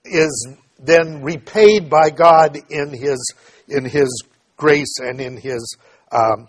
is 0.06 0.48
then 0.80 1.22
repaid 1.22 1.90
by 1.90 2.10
God 2.10 2.58
in 2.70 2.94
His 2.94 3.34
in 3.68 3.86
His 3.86 4.24
grace 4.56 5.00
and 5.00 5.20
in 5.20 5.38
His 5.38 5.78
um, 6.12 6.48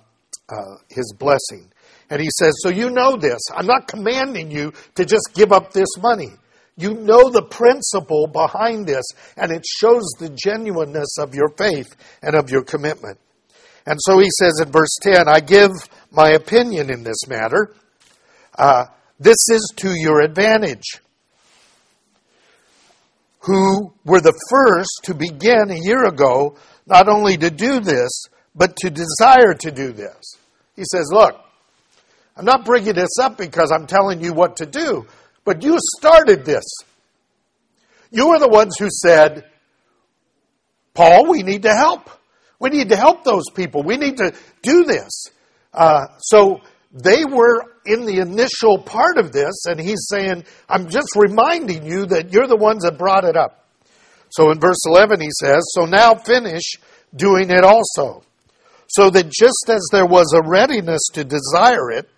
uh, 0.48 0.76
His 0.88 1.12
blessing. 1.18 1.70
And 2.10 2.20
He 2.20 2.28
says, 2.38 2.54
"So 2.62 2.68
you 2.68 2.90
know 2.90 3.16
this. 3.16 3.40
I'm 3.54 3.66
not 3.66 3.88
commanding 3.88 4.50
you 4.50 4.72
to 4.94 5.04
just 5.04 5.30
give 5.34 5.52
up 5.52 5.72
this 5.72 5.88
money. 5.98 6.32
You 6.76 6.94
know 6.94 7.28
the 7.28 7.42
principle 7.42 8.28
behind 8.28 8.86
this, 8.86 9.04
and 9.36 9.50
it 9.50 9.66
shows 9.66 10.04
the 10.18 10.30
genuineness 10.30 11.18
of 11.18 11.34
your 11.34 11.48
faith 11.56 11.96
and 12.22 12.34
of 12.34 12.50
your 12.50 12.62
commitment." 12.62 13.18
And 13.86 13.98
so 14.02 14.18
He 14.18 14.28
says 14.38 14.60
in 14.60 14.70
verse 14.70 14.96
ten, 15.02 15.28
"I 15.28 15.40
give 15.40 15.70
my 16.10 16.30
opinion 16.30 16.90
in 16.90 17.02
this 17.02 17.26
matter. 17.26 17.74
Uh, 18.56 18.86
this 19.18 19.48
is 19.50 19.72
to 19.76 19.92
your 19.94 20.20
advantage." 20.20 21.00
Who 23.40 23.92
were 24.04 24.20
the 24.20 24.38
first 24.50 25.00
to 25.04 25.14
begin 25.14 25.70
a 25.70 25.78
year 25.80 26.04
ago 26.04 26.56
not 26.86 27.08
only 27.08 27.36
to 27.36 27.50
do 27.50 27.80
this, 27.80 28.26
but 28.54 28.76
to 28.76 28.90
desire 28.90 29.54
to 29.60 29.70
do 29.70 29.92
this. 29.92 30.36
He 30.74 30.84
says, 30.90 31.10
Look, 31.12 31.34
I'm 32.36 32.44
not 32.44 32.64
bringing 32.64 32.94
this 32.94 33.18
up 33.20 33.36
because 33.36 33.70
I'm 33.70 33.86
telling 33.86 34.22
you 34.22 34.32
what 34.32 34.56
to 34.56 34.66
do, 34.66 35.06
but 35.44 35.62
you 35.62 35.78
started 35.98 36.44
this. 36.44 36.64
You 38.10 38.28
were 38.28 38.38
the 38.38 38.48
ones 38.48 38.76
who 38.78 38.88
said, 38.90 39.44
Paul, 40.94 41.28
we 41.28 41.42
need 41.42 41.62
to 41.62 41.74
help. 41.74 42.10
We 42.58 42.70
need 42.70 42.88
to 42.88 42.96
help 42.96 43.22
those 43.22 43.44
people. 43.54 43.82
We 43.82 43.96
need 43.96 44.16
to 44.16 44.32
do 44.62 44.84
this. 44.84 45.26
Uh, 45.72 46.06
so 46.18 46.60
they 46.92 47.24
were 47.24 47.64
in 47.88 48.04
the 48.04 48.20
initial 48.20 48.78
part 48.78 49.18
of 49.18 49.32
this, 49.32 49.64
and 49.66 49.80
he's 49.80 50.06
saying, 50.08 50.44
I'm 50.68 50.88
just 50.88 51.16
reminding 51.16 51.86
you 51.86 52.06
that 52.06 52.32
you're 52.32 52.46
the 52.46 52.56
ones 52.56 52.84
that 52.84 52.98
brought 52.98 53.24
it 53.24 53.36
up. 53.36 53.66
So 54.30 54.50
in 54.50 54.60
verse 54.60 54.84
11, 54.86 55.20
he 55.20 55.30
says, 55.40 55.62
So 55.74 55.86
now 55.86 56.14
finish 56.14 56.74
doing 57.14 57.50
it 57.50 57.64
also, 57.64 58.22
so 58.88 59.10
that 59.10 59.30
just 59.30 59.68
as 59.68 59.86
there 59.90 60.06
was 60.06 60.32
a 60.34 60.46
readiness 60.46 61.00
to 61.14 61.24
desire 61.24 61.90
it, 61.90 62.08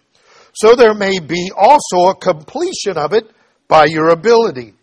so 0.53 0.75
there 0.75 0.95
may 0.95 1.21
be 1.21 1.51
also 1.57 2.11
a 2.11 2.15
completion 2.17 2.99
of 2.99 3.13
it 3.13 3.31
by 3.69 3.87
your 3.87 4.09
ability. 4.09 4.75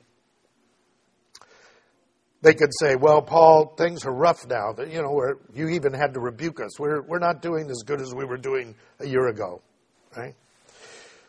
They 2.42 2.54
could 2.54 2.70
say, 2.80 2.96
well, 2.96 3.22
Paul, 3.22 3.74
things 3.78 4.06
are 4.06 4.14
rough 4.14 4.48
now. 4.48 4.74
You 4.78 5.02
know, 5.02 5.34
you 5.54 5.70
even 5.70 5.92
had 5.92 6.14
to 6.14 6.20
rebuke 6.20 6.62
us. 6.62 6.80
We're, 6.80 7.02
we're 7.02 7.20
not 7.20 7.42
doing 7.42 7.70
as 7.70 7.84
good 7.86 8.00
as 8.00 8.14
we 8.14 8.26
were 8.26 8.38
doing 8.38 8.76
a 9.00 9.08
year 9.08 9.28
ago. 9.28 9.62
Right? 10.16 10.36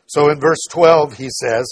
So 0.08 0.30
in 0.30 0.40
verse 0.40 0.64
12, 0.70 1.18
he 1.18 1.28
says, 1.30 1.66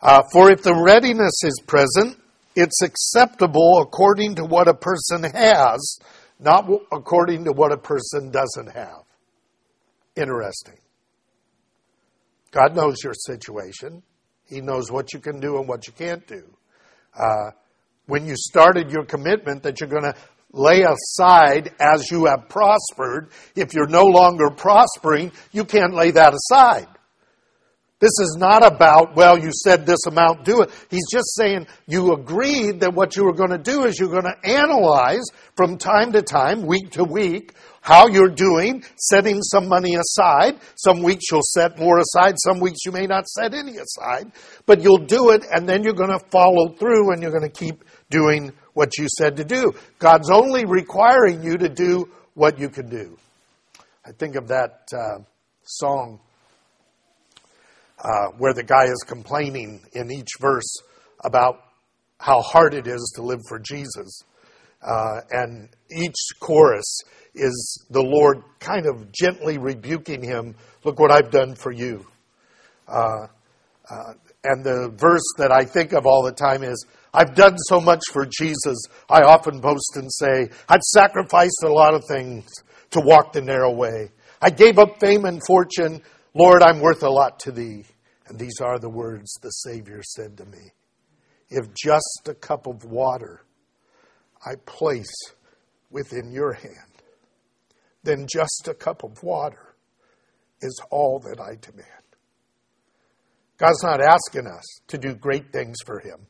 uh, 0.00 0.22
For 0.32 0.50
if 0.50 0.62
the 0.62 0.74
readiness 0.74 1.44
is 1.44 1.62
present, 1.66 2.18
it's 2.56 2.82
acceptable 2.82 3.80
according 3.80 4.36
to 4.36 4.44
what 4.44 4.66
a 4.66 4.74
person 4.74 5.24
has, 5.24 5.98
not 6.40 6.68
according 6.90 7.44
to 7.44 7.52
what 7.52 7.70
a 7.70 7.76
person 7.76 8.30
doesn't 8.30 8.72
have. 8.74 9.04
Interesting. 10.16 10.78
God 12.50 12.74
knows 12.74 12.96
your 13.04 13.14
situation. 13.14 14.02
He 14.46 14.62
knows 14.62 14.90
what 14.90 15.12
you 15.12 15.20
can 15.20 15.38
do 15.38 15.58
and 15.58 15.68
what 15.68 15.86
you 15.86 15.92
can't 15.92 16.26
do. 16.26 16.42
Uh, 17.14 17.50
when 18.06 18.26
you 18.26 18.34
started 18.36 18.90
your 18.90 19.04
commitment 19.04 19.62
that 19.64 19.80
you're 19.80 19.90
going 19.90 20.10
to 20.10 20.14
lay 20.52 20.82
aside 20.82 21.74
as 21.78 22.10
you 22.10 22.24
have 22.24 22.48
prospered, 22.48 23.28
if 23.54 23.74
you're 23.74 23.86
no 23.86 24.04
longer 24.04 24.48
prospering, 24.48 25.30
you 25.52 25.66
can't 25.66 25.92
lay 25.92 26.10
that 26.12 26.32
aside. 26.32 26.88
This 28.00 28.12
is 28.20 28.36
not 28.38 28.64
about, 28.64 29.16
well, 29.16 29.36
you 29.36 29.50
said 29.52 29.84
this 29.84 30.06
amount, 30.06 30.44
do 30.44 30.62
it. 30.62 30.70
He's 30.88 31.06
just 31.10 31.34
saying 31.34 31.66
you 31.88 32.12
agreed 32.12 32.80
that 32.80 32.94
what 32.94 33.16
you 33.16 33.24
were 33.24 33.32
going 33.32 33.50
to 33.50 33.58
do 33.58 33.84
is 33.84 33.98
you're 33.98 34.08
going 34.08 34.22
to 34.22 34.48
analyze 34.48 35.24
from 35.56 35.78
time 35.78 36.12
to 36.12 36.22
time, 36.22 36.64
week 36.64 36.92
to 36.92 37.02
week, 37.02 37.54
how 37.80 38.06
you're 38.06 38.30
doing, 38.30 38.84
setting 38.96 39.42
some 39.42 39.66
money 39.66 39.96
aside. 39.96 40.60
Some 40.76 41.02
weeks 41.02 41.24
you'll 41.32 41.42
set 41.42 41.76
more 41.76 41.98
aside, 41.98 42.34
some 42.38 42.60
weeks 42.60 42.78
you 42.86 42.92
may 42.92 43.06
not 43.06 43.26
set 43.28 43.52
any 43.52 43.78
aside, 43.78 44.30
but 44.64 44.80
you'll 44.80 44.98
do 45.04 45.30
it 45.30 45.44
and 45.52 45.68
then 45.68 45.82
you're 45.82 45.92
going 45.92 46.16
to 46.16 46.24
follow 46.30 46.68
through 46.78 47.12
and 47.12 47.20
you're 47.20 47.32
going 47.32 47.42
to 47.42 47.48
keep 47.48 47.82
doing 48.10 48.52
what 48.74 48.96
you 48.96 49.08
said 49.18 49.36
to 49.38 49.44
do. 49.44 49.72
God's 49.98 50.30
only 50.30 50.64
requiring 50.64 51.42
you 51.42 51.56
to 51.56 51.68
do 51.68 52.08
what 52.34 52.60
you 52.60 52.68
can 52.68 52.88
do. 52.88 53.18
I 54.06 54.12
think 54.12 54.36
of 54.36 54.46
that 54.48 54.88
uh, 54.96 55.18
song 55.64 56.20
uh, 58.02 58.28
where 58.38 58.54
the 58.54 58.62
guy 58.62 58.84
is 58.84 59.04
complaining 59.06 59.80
in 59.92 60.10
each 60.10 60.28
verse 60.40 60.82
about 61.24 61.60
how 62.18 62.40
hard 62.40 62.74
it 62.74 62.86
is 62.86 63.12
to 63.16 63.22
live 63.22 63.40
for 63.48 63.58
Jesus. 63.58 64.22
Uh, 64.82 65.20
and 65.30 65.68
each 65.90 66.16
chorus 66.40 67.00
is 67.34 67.86
the 67.90 68.02
Lord 68.02 68.42
kind 68.60 68.86
of 68.86 69.12
gently 69.12 69.58
rebuking 69.58 70.22
him, 70.22 70.54
Look 70.84 71.00
what 71.00 71.10
I've 71.10 71.30
done 71.30 71.54
for 71.54 71.72
you. 71.72 72.06
Uh, 72.86 73.26
uh, 73.90 74.12
and 74.44 74.64
the 74.64 74.92
verse 74.96 75.24
that 75.38 75.50
I 75.50 75.64
think 75.64 75.92
of 75.92 76.06
all 76.06 76.22
the 76.22 76.32
time 76.32 76.62
is, 76.62 76.86
I've 77.12 77.34
done 77.34 77.56
so 77.58 77.80
much 77.80 78.00
for 78.12 78.26
Jesus. 78.26 78.78
I 79.08 79.22
often 79.22 79.60
boast 79.60 79.96
and 79.96 80.12
say, 80.12 80.48
I've 80.68 80.82
sacrificed 80.82 81.62
a 81.64 81.72
lot 81.72 81.94
of 81.94 82.04
things 82.06 82.46
to 82.90 83.00
walk 83.00 83.32
the 83.32 83.40
narrow 83.40 83.72
way. 83.72 84.10
I 84.40 84.50
gave 84.50 84.78
up 84.78 85.00
fame 85.00 85.24
and 85.24 85.42
fortune. 85.44 86.02
Lord, 86.34 86.62
I'm 86.62 86.80
worth 86.80 87.02
a 87.02 87.10
lot 87.10 87.40
to 87.40 87.52
thee. 87.52 87.84
And 88.28 88.38
these 88.38 88.60
are 88.60 88.78
the 88.78 88.90
words 88.90 89.32
the 89.42 89.50
Savior 89.50 90.02
said 90.02 90.36
to 90.38 90.44
me. 90.44 90.72
If 91.48 91.72
just 91.74 92.28
a 92.28 92.34
cup 92.34 92.66
of 92.66 92.84
water 92.84 93.44
I 94.44 94.56
place 94.66 95.32
within 95.90 96.30
your 96.30 96.52
hand, 96.52 97.02
then 98.02 98.26
just 98.30 98.68
a 98.68 98.74
cup 98.74 99.02
of 99.02 99.22
water 99.22 99.74
is 100.60 100.80
all 100.90 101.20
that 101.20 101.40
I 101.40 101.56
demand. 101.60 101.86
God's 103.56 103.82
not 103.82 104.00
asking 104.00 104.46
us 104.46 104.64
to 104.88 104.98
do 104.98 105.14
great 105.14 105.52
things 105.52 105.76
for 105.84 105.98
Him. 105.98 106.26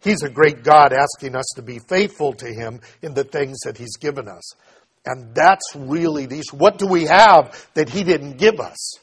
He's 0.00 0.22
a 0.22 0.30
great 0.30 0.62
God 0.62 0.92
asking 0.92 1.36
us 1.36 1.46
to 1.56 1.62
be 1.62 1.78
faithful 1.88 2.32
to 2.34 2.46
Him 2.46 2.80
in 3.02 3.14
the 3.14 3.24
things 3.24 3.58
that 3.64 3.78
He's 3.78 3.96
given 3.96 4.28
us. 4.28 4.54
And 5.04 5.34
that's 5.34 5.74
really 5.76 6.26
these. 6.26 6.52
What 6.52 6.78
do 6.78 6.86
we 6.86 7.04
have 7.04 7.68
that 7.74 7.88
He 7.88 8.02
didn't 8.02 8.38
give 8.38 8.60
us? 8.60 8.98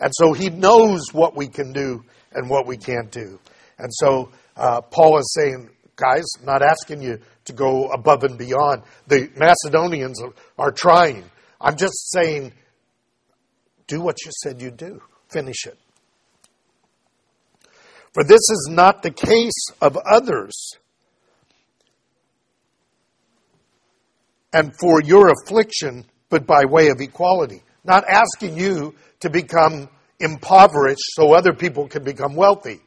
And 0.00 0.10
so 0.14 0.32
He 0.32 0.48
knows 0.48 1.12
what 1.12 1.36
we 1.36 1.46
can 1.46 1.72
do 1.72 2.04
and 2.32 2.48
what 2.48 2.66
we 2.66 2.76
can't 2.76 3.10
do. 3.10 3.38
And 3.78 3.88
so 3.92 4.30
uh, 4.56 4.80
Paul 4.80 5.18
is 5.18 5.32
saying, 5.38 5.70
guys, 5.96 6.24
not 6.44 6.62
asking 6.62 7.02
you 7.02 7.18
to 7.44 7.52
go 7.52 7.88
above 7.88 8.24
and 8.24 8.38
beyond. 8.38 8.82
The 9.06 9.30
Macedonians 9.36 10.20
are 10.58 10.72
trying. 10.72 11.24
I'm 11.60 11.76
just 11.76 12.10
saying, 12.10 12.52
do 13.86 14.00
what 14.00 14.16
you 14.24 14.30
said 14.42 14.62
you'd 14.62 14.76
do. 14.76 15.02
Finish 15.28 15.66
it. 15.66 15.78
For 18.12 18.24
this 18.24 18.40
is 18.40 18.68
not 18.70 19.02
the 19.02 19.10
case 19.10 19.66
of 19.80 19.96
others. 20.10 20.72
And 24.52 24.72
for 24.80 25.00
your 25.02 25.30
affliction, 25.30 26.06
but 26.28 26.46
by 26.46 26.64
way 26.64 26.88
of 26.88 27.00
equality. 27.00 27.62
Not 27.84 28.04
asking 28.08 28.56
you 28.56 28.94
to 29.20 29.30
become 29.30 29.88
impoverished 30.18 31.02
so 31.16 31.32
other 31.32 31.52
people 31.52 31.88
can 31.88 32.04
become 32.04 32.34
wealthy. 32.34 32.80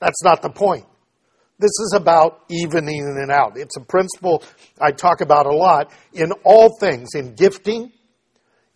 That's 0.00 0.22
not 0.24 0.42
the 0.42 0.50
point. 0.50 0.86
This 1.58 1.70
is 1.70 1.94
about 1.94 2.40
evening 2.50 3.20
it 3.22 3.30
out. 3.30 3.56
It's 3.56 3.76
a 3.76 3.84
principle 3.84 4.42
I 4.80 4.90
talk 4.90 5.20
about 5.20 5.46
a 5.46 5.54
lot 5.54 5.92
in 6.12 6.32
all 6.44 6.76
things, 6.80 7.10
in 7.14 7.34
gifting, 7.34 7.92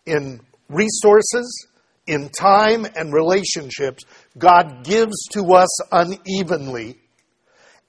in 0.05 0.39
resources, 0.69 1.67
in 2.05 2.29
time 2.29 2.85
and 2.95 3.11
relationships. 3.11 4.05
God 4.37 4.85
gives 4.85 5.27
to 5.33 5.53
us 5.53 5.91
unevenly 5.91 6.97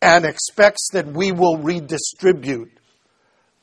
and 0.02 0.24
expects 0.24 0.88
that 0.92 1.06
we 1.06 1.32
will 1.32 1.58
redistribute 1.58 2.77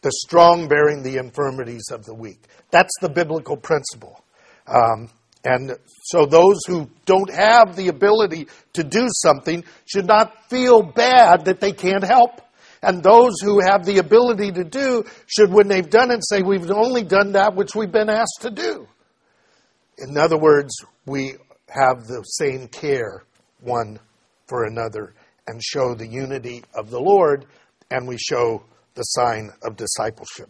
the 0.06 0.12
strong 0.12 0.68
bearing 0.68 1.02
the 1.02 1.18
infirmities 1.18 1.90
of 1.92 2.06
the 2.06 2.14
weak. 2.14 2.40
That's 2.70 2.94
the 3.02 3.10
biblical 3.10 3.58
principle. 3.58 4.24
Um, 4.68 5.10
and 5.44 5.72
so 6.04 6.28
those 6.28 6.60
who 6.68 6.88
don't 7.06 7.34
have 7.34 7.76
the 7.76 7.88
ability 7.88 8.48
to 8.74 8.84
do 8.84 9.08
something 9.10 9.64
should 9.86 10.06
not 10.06 10.48
feel 10.48 10.84
bad 10.84 11.46
that 11.46 11.60
they 11.60 11.72
can't 11.72 12.04
help. 12.04 12.40
And 12.84 13.02
those 13.02 13.42
who 13.42 13.60
have 13.66 13.84
the 13.84 13.98
ability 13.98 14.52
to 14.52 14.64
do 14.64 15.06
should, 15.26 15.52
when 15.52 15.68
they've 15.68 15.90
done 15.90 16.12
it, 16.12 16.22
say, 16.24 16.44
We've 16.44 16.70
only 16.70 17.04
done 17.04 17.32
that 17.32 17.56
which 17.56 17.74
we've 17.74 17.92
been 17.92 18.10
asked 18.10 18.42
to 18.42 18.52
do. 18.52 18.88
In 19.98 20.16
other 20.20 20.38
words, 20.38 20.76
we 21.08 21.34
have 21.68 22.06
the 22.06 22.22
same 22.22 22.68
care 22.68 23.24
one 23.60 24.00
for 24.46 24.66
another 24.66 25.16
and 25.48 25.64
show 25.64 25.96
the 25.96 26.08
unity 26.08 26.64
of 26.76 26.92
the 26.92 27.00
Lord, 27.00 27.48
and 27.90 28.08
we 28.08 28.18
show 28.20 28.62
the 28.96 29.04
sign 29.04 29.52
of 29.62 29.76
discipleship. 29.76 30.50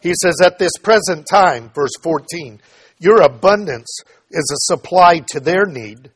He 0.00 0.14
says, 0.22 0.40
At 0.42 0.58
this 0.58 0.72
present 0.82 1.26
time, 1.30 1.70
verse 1.74 1.92
14, 2.02 2.60
your 2.98 3.20
abundance 3.22 4.00
is 4.30 4.50
a 4.52 4.74
supply 4.74 5.20
to 5.28 5.40
their 5.40 5.66
need, 5.66 6.10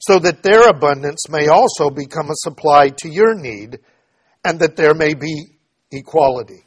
so 0.00 0.18
that 0.18 0.42
their 0.42 0.68
abundance 0.68 1.28
may 1.28 1.48
also 1.48 1.90
become 1.90 2.30
a 2.30 2.36
supply 2.36 2.88
to 2.88 3.08
your 3.08 3.34
need, 3.34 3.78
and 4.44 4.60
that 4.60 4.76
there 4.76 4.94
may 4.94 5.14
be 5.14 5.58
equality. 5.90 6.64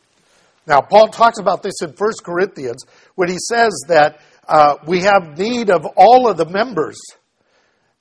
Now, 0.65 0.81
Paul 0.81 1.09
talks 1.09 1.39
about 1.39 1.61
this 1.61 1.81
in 1.81 1.89
1 1.89 2.11
Corinthians 2.23 2.85
when 3.15 3.29
he 3.29 3.37
says 3.37 3.73
that 3.87 4.19
uh, 4.47 4.77
we 4.87 5.01
have 5.01 5.37
need 5.37 5.69
of 5.69 5.85
all 5.97 6.29
of 6.29 6.37
the 6.37 6.45
members. 6.45 6.99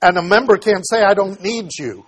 And 0.01 0.17
a 0.17 0.21
member 0.21 0.57
can't 0.57 0.87
say, 0.87 1.01
I 1.01 1.13
don't 1.13 1.41
need 1.41 1.69
you. 1.77 2.05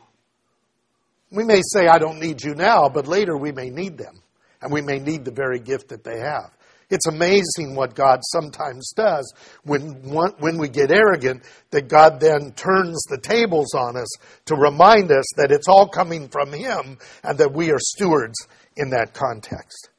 We 1.36 1.44
may 1.44 1.62
say, 1.74 1.88
I 1.88 2.00
don't 2.00 2.20
need 2.20 2.44
you 2.44 2.56
now, 2.56 2.90
but 2.90 3.08
later 3.08 3.38
we 3.38 3.52
may 3.52 3.70
need 3.70 3.98
them. 3.98 4.22
And 4.62 4.72
we 4.72 4.82
may 4.82 5.00
need 5.00 5.26
the 5.26 5.32
very 5.32 5.60
gift 5.60 5.90
that 5.90 6.04
they 6.04 6.20
have. 6.20 6.52
It's 6.90 7.08
amazing 7.08 7.76
what 7.76 7.96
God 7.96 8.20
sometimes 8.24 8.92
does 8.96 9.34
when, 9.64 9.94
when 10.40 10.58
we 10.58 10.70
get 10.70 10.92
arrogant, 10.92 11.44
that 11.72 11.88
God 11.88 12.20
then 12.20 12.52
turns 12.54 13.04
the 13.10 13.20
tables 13.22 13.74
on 13.74 13.98
us 13.98 14.08
to 14.46 14.56
remind 14.56 15.12
us 15.12 15.26
that 15.38 15.52
it's 15.52 15.68
all 15.68 15.88
coming 15.88 16.30
from 16.30 16.54
Him 16.54 16.98
and 17.24 17.38
that 17.40 17.54
we 17.54 17.72
are 17.72 17.80
stewards 17.80 18.36
in 18.78 18.92
that 18.92 19.14
context. 19.14 19.90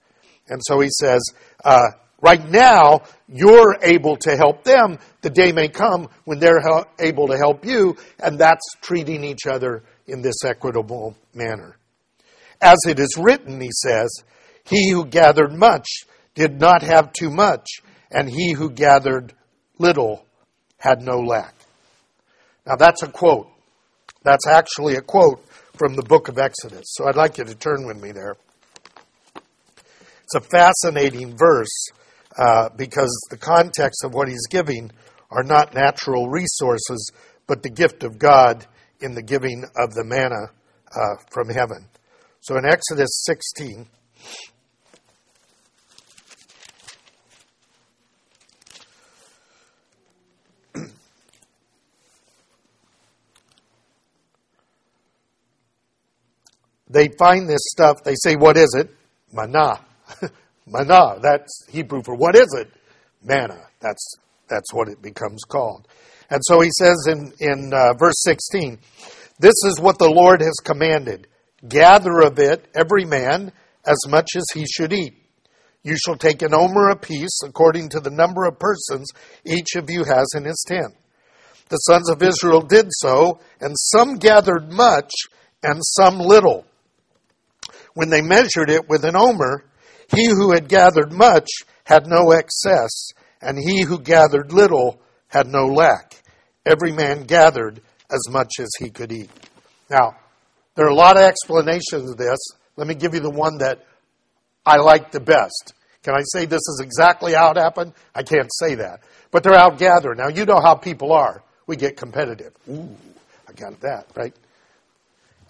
And 0.48 0.60
so 0.64 0.78
he 0.78 0.88
says, 0.90 1.22
uh, 1.64 1.88
right 2.20 2.48
now, 2.48 3.02
you're 3.28 3.78
able 3.82 4.16
to 4.18 4.36
help 4.36 4.62
them. 4.62 4.98
The 5.22 5.30
day 5.30 5.50
may 5.50 5.68
come 5.68 6.08
when 6.24 6.38
they're 6.38 6.62
able 7.00 7.26
to 7.28 7.36
help 7.36 7.64
you, 7.64 7.96
and 8.20 8.38
that's 8.38 8.64
treating 8.80 9.24
each 9.24 9.46
other 9.46 9.82
in 10.06 10.22
this 10.22 10.44
equitable 10.44 11.16
manner. 11.34 11.76
As 12.60 12.78
it 12.86 12.98
is 12.98 13.16
written, 13.18 13.60
he 13.60 13.70
says, 13.72 14.22
He 14.64 14.90
who 14.90 15.04
gathered 15.04 15.52
much 15.52 15.86
did 16.34 16.60
not 16.60 16.82
have 16.82 17.12
too 17.12 17.30
much, 17.30 17.66
and 18.10 18.28
he 18.28 18.52
who 18.52 18.70
gathered 18.70 19.34
little 19.78 20.24
had 20.78 21.02
no 21.02 21.18
lack. 21.18 21.54
Now 22.66 22.76
that's 22.76 23.02
a 23.02 23.08
quote. 23.08 23.48
That's 24.22 24.46
actually 24.46 24.96
a 24.96 25.02
quote 25.02 25.44
from 25.76 25.94
the 25.94 26.02
book 26.02 26.28
of 26.28 26.38
Exodus. 26.38 26.84
So 26.88 27.06
I'd 27.06 27.16
like 27.16 27.38
you 27.38 27.44
to 27.44 27.54
turn 27.54 27.86
with 27.86 28.00
me 28.00 28.12
there. 28.12 28.36
It's 30.24 30.34
a 30.34 30.40
fascinating 30.40 31.36
verse 31.36 31.88
uh, 32.36 32.70
because 32.76 33.14
the 33.30 33.36
context 33.36 34.04
of 34.04 34.12
what 34.12 34.28
he's 34.28 34.46
giving 34.48 34.90
are 35.30 35.44
not 35.44 35.74
natural 35.74 36.28
resources, 36.28 37.10
but 37.46 37.62
the 37.62 37.70
gift 37.70 38.02
of 38.02 38.18
God 38.18 38.66
in 39.00 39.14
the 39.14 39.22
giving 39.22 39.64
of 39.76 39.94
the 39.94 40.04
manna 40.04 40.50
uh, 40.94 41.16
from 41.30 41.48
heaven. 41.48 41.88
So 42.40 42.56
in 42.56 42.64
Exodus 42.64 43.10
16, 43.24 43.86
they 56.88 57.08
find 57.18 57.48
this 57.48 57.62
stuff. 57.72 58.04
They 58.04 58.14
say, 58.14 58.36
What 58.36 58.56
is 58.56 58.74
it? 58.78 58.90
Manna. 59.32 59.80
Manna. 60.66 61.18
That's 61.20 61.66
Hebrew 61.68 62.02
for 62.02 62.14
what 62.14 62.36
is 62.36 62.54
it? 62.60 62.70
Manna. 63.22 63.66
That's, 63.80 64.16
that's 64.48 64.72
what 64.72 64.88
it 64.88 65.02
becomes 65.02 65.42
called. 65.44 65.88
And 66.30 66.40
so 66.44 66.60
he 66.60 66.70
says 66.78 67.06
in, 67.08 67.32
in 67.40 67.72
uh, 67.72 67.94
verse 67.98 68.22
16, 68.24 68.78
This 69.38 69.54
is 69.64 69.78
what 69.80 69.98
the 69.98 70.10
Lord 70.10 70.40
has 70.40 70.54
commanded 70.62 71.28
gather 71.68 72.20
of 72.20 72.38
it, 72.38 72.68
every 72.74 73.04
man, 73.04 73.50
as 73.86 73.98
much 74.08 74.30
as 74.36 74.44
he 74.54 74.64
should 74.66 74.92
eat. 74.92 75.14
You 75.82 75.96
shall 75.96 76.16
take 76.16 76.42
an 76.42 76.54
omer 76.54 76.90
apiece, 76.90 77.40
according 77.44 77.90
to 77.90 78.00
the 78.00 78.10
number 78.10 78.44
of 78.44 78.58
persons 78.58 79.06
each 79.44 79.74
of 79.76 79.88
you 79.88 80.04
has 80.04 80.26
in 80.36 80.44
his 80.44 80.64
tent. 80.66 80.94
The 81.68 81.76
sons 81.76 82.10
of 82.10 82.22
Israel 82.22 82.60
did 82.60 82.86
so, 82.90 83.40
and 83.60 83.74
some 83.76 84.16
gathered 84.16 84.70
much, 84.70 85.10
and 85.62 85.80
some 85.82 86.18
little. 86.18 86.64
When 87.94 88.10
they 88.10 88.20
measured 88.20 88.70
it 88.70 88.88
with 88.88 89.04
an 89.04 89.16
omer, 89.16 89.64
he 90.14 90.26
who 90.26 90.52
had 90.52 90.68
gathered 90.68 91.12
much 91.12 91.48
had 91.84 92.06
no 92.06 92.32
excess, 92.32 93.08
and 93.40 93.58
he 93.58 93.82
who 93.82 93.98
gathered 93.98 94.52
little 94.52 95.00
had 95.28 95.46
no 95.46 95.66
lack. 95.66 96.14
Every 96.64 96.92
man 96.92 97.24
gathered 97.24 97.80
as 98.10 98.28
much 98.30 98.54
as 98.60 98.68
he 98.78 98.90
could 98.90 99.12
eat. 99.12 99.30
Now, 99.90 100.16
there 100.74 100.86
are 100.86 100.90
a 100.90 100.94
lot 100.94 101.16
of 101.16 101.22
explanations 101.22 102.10
of 102.10 102.16
this. 102.16 102.38
Let 102.76 102.86
me 102.86 102.94
give 102.94 103.14
you 103.14 103.20
the 103.20 103.30
one 103.30 103.58
that 103.58 103.84
I 104.64 104.76
like 104.76 105.10
the 105.10 105.20
best. 105.20 105.74
Can 106.02 106.14
I 106.14 106.22
say 106.32 106.44
this 106.44 106.66
is 106.68 106.80
exactly 106.82 107.32
how 107.32 107.50
it 107.50 107.56
happened? 107.56 107.92
I 108.14 108.22
can't 108.22 108.48
say 108.52 108.76
that. 108.76 109.00
But 109.30 109.42
they're 109.42 109.54
out 109.54 109.78
gathering. 109.78 110.18
Now, 110.18 110.28
you 110.28 110.44
know 110.44 110.60
how 110.60 110.74
people 110.74 111.12
are. 111.12 111.42
We 111.66 111.76
get 111.76 111.96
competitive. 111.96 112.52
Ooh, 112.68 112.96
I 113.48 113.52
got 113.52 113.80
that, 113.80 114.06
right? 114.14 114.34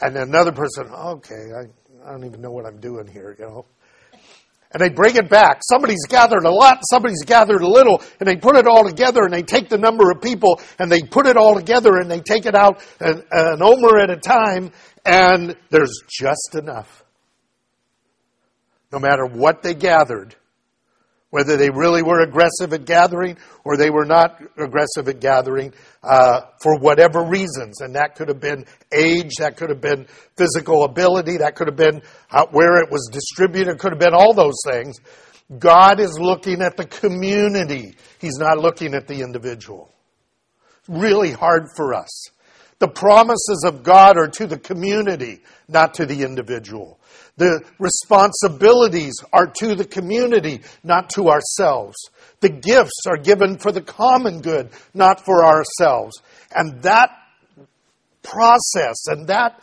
And 0.01 0.17
another 0.17 0.53
person, 0.53 0.87
okay, 0.87 1.53
I, 1.55 2.09
I 2.09 2.13
don't 2.13 2.25
even 2.25 2.41
know 2.41 2.51
what 2.51 2.67
I'm 2.67 2.81
doing 2.81 3.07
here, 3.07 3.37
you 3.39 3.45
know. 3.45 3.67
And 4.73 4.81
they 4.81 4.91
bring 4.91 5.17
it 5.17 5.31
back. 5.31 5.61
Somebody's 5.63 6.05
gathered 6.09 6.45
a 6.45 6.51
lot, 6.51 6.81
somebody's 6.91 7.25
gathered 7.25 7.63
a 7.63 7.69
little, 7.69 8.03
and 8.21 8.29
they 8.29 8.37
put 8.37 8.57
it 8.57 8.67
all 8.67 8.85
together 8.85 9.23
and 9.23 9.33
they 9.33 9.43
take 9.43 9.69
the 9.69 9.79
number 9.79 10.11
of 10.11 10.21
people 10.21 10.61
and 10.79 10.91
they 10.91 11.03
put 11.03 11.27
it 11.27 11.37
all 11.37 11.55
together 11.55 11.97
and 11.97 12.11
they 12.11 12.21
take 12.21 12.47
it 12.47 12.55
out 12.55 12.83
an, 13.01 13.23
an 13.31 13.63
omer 13.63 13.99
at 13.99 14.11
a 14.11 14.17
time 14.17 14.73
and 15.05 15.57
there's 15.71 16.03
just 16.09 16.55
enough. 16.55 17.05
No 18.93 18.99
matter 18.99 19.25
what 19.25 19.63
they 19.63 19.75
gathered, 19.75 20.35
whether 21.37 21.59
they 21.59 21.69
really 21.69 22.03
were 22.03 22.23
aggressive 22.23 22.73
at 22.73 22.87
gathering 22.87 23.37
or 23.63 23.77
they 23.77 23.91
were 23.91 24.07
not 24.07 24.41
aggressive 24.57 25.07
at 25.07 25.21
gathering 25.21 25.71
uh, 26.03 26.41
for 26.63 26.79
whatever 26.79 27.23
reasons. 27.23 27.83
And 27.83 27.95
that 27.95 28.15
could 28.15 28.29
have 28.29 28.41
been 28.41 28.65
age, 28.91 29.33
that 29.39 29.59
could 29.59 29.69
have 29.69 29.83
been 29.83 30.07
physical 30.35 30.85
ability, 30.85 31.37
that 31.37 31.55
could 31.55 31.67
have 31.67 31.77
been 31.77 32.01
how, 32.29 32.47
where 32.53 32.83
it 32.83 32.91
was 32.91 33.11
distributed, 33.13 33.79
could 33.79 33.93
have 33.93 33.99
been 33.99 34.15
all 34.15 34.33
those 34.33 34.57
things. 34.67 34.97
God 35.59 36.01
is 36.01 36.19
looking 36.19 36.63
at 36.63 36.79
the 36.79 36.87
community, 36.87 37.97
He's 38.19 38.39
not 38.39 38.57
looking 38.57 38.95
at 38.95 39.07
the 39.07 39.21
individual. 39.21 39.93
Really 40.89 41.33
hard 41.33 41.67
for 41.77 41.93
us. 41.93 42.31
The 42.79 42.89
promises 42.89 43.63
of 43.67 43.83
God 43.83 44.17
are 44.17 44.29
to 44.29 44.47
the 44.47 44.59
community, 44.59 45.43
not 45.69 45.93
to 45.95 46.07
the 46.07 46.23
individual. 46.23 46.96
The 47.37 47.63
responsibilities 47.79 49.15
are 49.33 49.47
to 49.47 49.75
the 49.75 49.85
community, 49.85 50.63
not 50.83 51.11
to 51.11 51.29
ourselves. 51.29 51.97
The 52.41 52.49
gifts 52.49 53.03
are 53.07 53.19
given 53.19 53.59
for 53.59 53.73
the 53.73 53.83
common 53.83 54.41
good, 54.41 54.71
not 54.95 55.25
for 55.25 55.45
ourselves. 55.45 56.17
And 56.55 56.83
that 56.83 57.11
process 58.23 59.07
and 59.07 59.27
that 59.29 59.63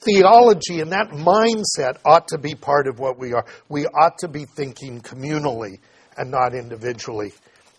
theology 0.00 0.80
and 0.80 0.92
that 0.92 1.08
mindset 1.08 1.98
ought 2.04 2.28
to 2.28 2.38
be 2.38 2.54
part 2.54 2.86
of 2.86 2.98
what 2.98 3.18
we 3.18 3.32
are. 3.32 3.44
We 3.68 3.86
ought 3.86 4.18
to 4.18 4.28
be 4.28 4.44
thinking 4.44 5.00
communally 5.00 5.78
and 6.16 6.30
not 6.30 6.54
individually 6.54 7.32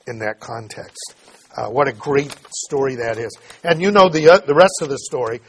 in 0.07 0.19
that 0.19 0.39
context. 0.39 1.15
Uh, 1.55 1.69
what 1.69 1.87
a 1.87 1.93
great 1.93 2.35
story 2.65 2.95
that 2.95 3.17
is. 3.17 3.35
And 3.63 3.81
you 3.81 3.91
know 3.91 4.09
the, 4.09 4.29
uh, 4.29 4.39
the 4.39 4.53
rest 4.53 4.81
of 4.81 4.89
the 4.89 4.99
story. 4.99 5.41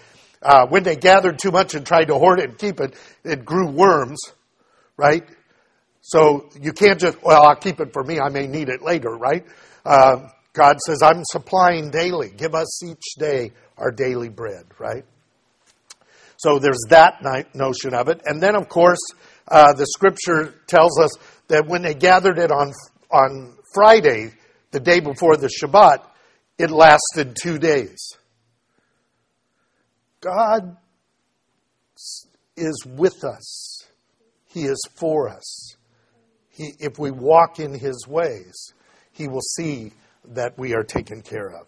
Uh, 0.42 0.66
when 0.68 0.82
they 0.82 0.96
gathered 0.96 1.38
too 1.38 1.50
much 1.50 1.74
and 1.74 1.84
tried 1.84 2.06
to 2.06 2.14
hoard 2.14 2.40
it 2.40 2.50
and 2.50 2.58
keep 2.58 2.80
it, 2.80 2.94
it 3.24 3.44
grew 3.44 3.68
worms, 3.68 4.20
right? 4.96 5.24
So 6.00 6.48
you 6.60 6.72
can't 6.72 6.98
just, 6.98 7.22
well, 7.22 7.42
I'll 7.42 7.56
keep 7.56 7.80
it 7.80 7.92
for 7.92 8.02
me. 8.02 8.20
I 8.20 8.28
may 8.28 8.46
need 8.46 8.68
it 8.68 8.82
later, 8.82 9.10
right? 9.10 9.44
Uh, 9.84 10.28
God 10.52 10.78
says, 10.86 11.02
I'm 11.02 11.22
supplying 11.24 11.90
daily. 11.90 12.30
Give 12.30 12.54
us 12.54 12.82
each 12.84 13.14
day 13.18 13.52
our 13.76 13.90
daily 13.90 14.28
bread, 14.28 14.64
right? 14.78 15.04
So 16.38 16.58
there's 16.58 16.84
that 16.88 17.22
notion 17.54 17.94
of 17.94 18.08
it. 18.08 18.22
And 18.24 18.40
then, 18.40 18.54
of 18.54 18.68
course, 18.68 19.00
uh, 19.48 19.72
the 19.74 19.86
scripture 19.86 20.54
tells 20.66 20.98
us 20.98 21.10
that 21.48 21.66
when 21.66 21.82
they 21.82 21.94
gathered 21.94 22.38
it 22.38 22.50
on, 22.52 22.72
on 23.10 23.56
Friday, 23.74 24.32
the 24.70 24.80
day 24.80 25.00
before 25.00 25.36
the 25.36 25.48
Shabbat, 25.48 26.02
it 26.58 26.70
lasted 26.70 27.36
two 27.40 27.58
days. 27.58 28.17
God 30.20 30.76
is 32.56 32.84
with 32.86 33.24
us. 33.24 33.86
He 34.46 34.64
is 34.64 34.82
for 34.96 35.28
us. 35.28 35.76
He, 36.48 36.72
if 36.80 36.98
we 36.98 37.10
walk 37.10 37.60
in 37.60 37.72
His 37.78 38.06
ways, 38.08 38.72
He 39.12 39.28
will 39.28 39.42
see 39.42 39.92
that 40.24 40.58
we 40.58 40.74
are 40.74 40.82
taken 40.82 41.22
care 41.22 41.50
of. 41.50 41.66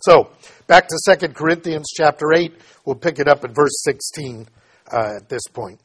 So, 0.00 0.30
back 0.66 0.88
to 0.88 1.16
2 1.16 1.28
Corinthians 1.28 1.86
chapter 1.94 2.32
8. 2.32 2.52
We'll 2.84 2.96
pick 2.96 3.20
it 3.20 3.28
up 3.28 3.44
at 3.44 3.54
verse 3.54 3.82
16 3.84 4.48
uh, 4.90 5.12
at 5.16 5.28
this 5.28 5.46
point. 5.52 5.80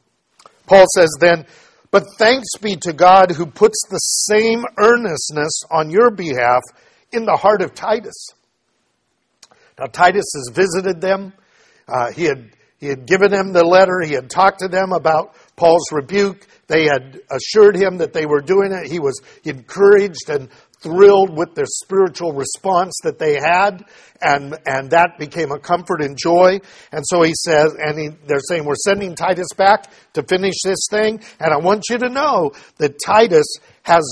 Paul 0.66 0.86
says 0.94 1.14
then, 1.20 1.46
But 1.92 2.04
thanks 2.18 2.56
be 2.60 2.74
to 2.82 2.92
God 2.92 3.30
who 3.30 3.46
puts 3.46 3.80
the 3.88 3.98
same 3.98 4.64
earnestness 4.76 5.62
on 5.70 5.90
your 5.90 6.10
behalf 6.10 6.62
in 7.12 7.26
the 7.26 7.36
heart 7.36 7.62
of 7.62 7.74
Titus. 7.74 8.30
Now, 9.78 9.86
Titus 9.86 10.26
has 10.34 10.50
visited 10.52 11.00
them. 11.00 11.32
Uh, 11.88 12.12
he, 12.12 12.24
had, 12.24 12.50
he 12.78 12.86
had 12.86 13.06
given 13.06 13.30
them 13.30 13.52
the 13.52 13.64
letter. 13.64 14.00
He 14.00 14.14
had 14.14 14.30
talked 14.30 14.60
to 14.60 14.68
them 14.68 14.92
about 14.92 15.34
Paul's 15.56 15.90
rebuke. 15.90 16.46
They 16.66 16.84
had 16.84 17.20
assured 17.30 17.76
him 17.76 17.98
that 17.98 18.12
they 18.12 18.26
were 18.26 18.40
doing 18.40 18.72
it. 18.72 18.90
He 18.90 19.00
was 19.00 19.20
encouraged 19.44 20.28
and 20.28 20.48
thrilled 20.80 21.36
with 21.36 21.54
the 21.54 21.66
spiritual 21.66 22.32
response 22.32 22.94
that 23.02 23.18
they 23.18 23.34
had, 23.34 23.84
and, 24.20 24.56
and 24.66 24.90
that 24.90 25.18
became 25.18 25.50
a 25.50 25.58
comfort 25.58 26.00
and 26.00 26.16
joy. 26.16 26.60
And 26.92 27.04
so 27.06 27.22
he 27.22 27.34
says, 27.34 27.74
and 27.78 27.98
he, 27.98 28.08
they're 28.26 28.40
saying, 28.40 28.64
We're 28.64 28.74
sending 28.76 29.14
Titus 29.14 29.48
back 29.56 29.90
to 30.14 30.22
finish 30.22 30.54
this 30.64 30.86
thing, 30.90 31.20
and 31.40 31.52
I 31.52 31.58
want 31.58 31.84
you 31.90 31.98
to 31.98 32.08
know 32.08 32.52
that 32.78 32.98
Titus 33.04 33.46
has 33.82 34.08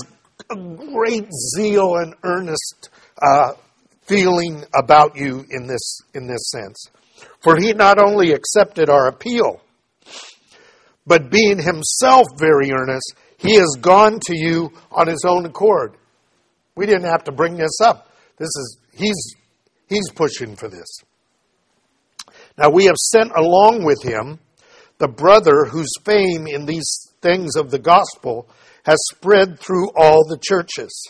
a 0.49 0.55
great 0.55 1.29
zeal 1.55 1.95
and 1.95 2.15
earnest 2.23 2.89
uh, 3.21 3.53
feeling 4.05 4.63
about 4.77 5.15
you 5.15 5.45
in 5.49 5.67
this, 5.67 6.01
in 6.13 6.27
this 6.27 6.51
sense. 6.51 6.89
For 7.39 7.57
he 7.57 7.73
not 7.73 7.99
only 7.99 8.31
accepted 8.31 8.89
our 8.89 9.07
appeal, 9.07 9.61
but 11.05 11.31
being 11.31 11.61
himself 11.61 12.27
very 12.37 12.71
earnest, 12.71 13.13
he 13.37 13.55
has 13.55 13.77
gone 13.79 14.19
to 14.25 14.35
you 14.35 14.71
on 14.91 15.07
his 15.07 15.23
own 15.25 15.45
accord. 15.45 15.95
We 16.75 16.85
didn't 16.85 17.09
have 17.09 17.23
to 17.25 17.31
bring 17.31 17.55
this 17.55 17.79
up. 17.81 18.09
This 18.37 18.47
is 18.47 18.77
he's 18.93 19.35
he's 19.87 20.09
pushing 20.11 20.55
for 20.55 20.67
this. 20.67 20.87
Now 22.57 22.69
we 22.69 22.85
have 22.85 22.97
sent 22.97 23.31
along 23.35 23.83
with 23.83 24.01
him 24.03 24.39
the 24.97 25.07
brother 25.07 25.65
whose 25.65 25.91
fame 26.03 26.47
in 26.47 26.65
these 26.65 27.13
things 27.21 27.55
of 27.55 27.71
the 27.71 27.79
gospel 27.79 28.49
has 28.83 28.97
spread 29.13 29.59
through 29.59 29.89
all 29.95 30.25
the 30.27 30.39
churches. 30.41 31.03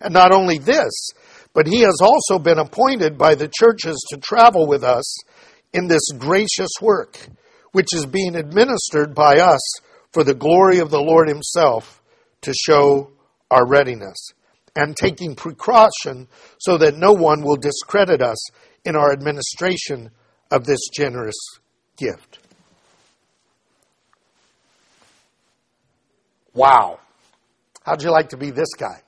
And 0.00 0.12
not 0.12 0.32
only 0.32 0.58
this, 0.58 1.10
but 1.56 1.66
he 1.66 1.80
has 1.80 2.02
also 2.02 2.38
been 2.38 2.58
appointed 2.58 3.16
by 3.16 3.34
the 3.34 3.48
churches 3.48 3.96
to 4.10 4.20
travel 4.20 4.66
with 4.66 4.84
us 4.84 5.16
in 5.72 5.86
this 5.86 6.06
gracious 6.18 6.68
work, 6.82 7.18
which 7.72 7.94
is 7.94 8.04
being 8.04 8.36
administered 8.36 9.14
by 9.14 9.38
us 9.38 9.60
for 10.12 10.22
the 10.22 10.34
glory 10.34 10.80
of 10.80 10.90
the 10.90 11.00
Lord 11.00 11.28
himself 11.28 12.02
to 12.42 12.52
show 12.52 13.10
our 13.50 13.66
readiness 13.66 14.18
and 14.76 14.94
taking 14.94 15.34
precaution 15.34 16.28
so 16.58 16.76
that 16.76 16.98
no 16.98 17.12
one 17.12 17.40
will 17.40 17.56
discredit 17.56 18.20
us 18.20 18.50
in 18.84 18.94
our 18.94 19.10
administration 19.10 20.10
of 20.50 20.66
this 20.66 20.90
generous 20.94 21.38
gift. 21.96 22.38
Wow. 26.52 27.00
How'd 27.82 28.02
you 28.02 28.10
like 28.10 28.28
to 28.28 28.36
be 28.36 28.50
this 28.50 28.74
guy? 28.78 29.00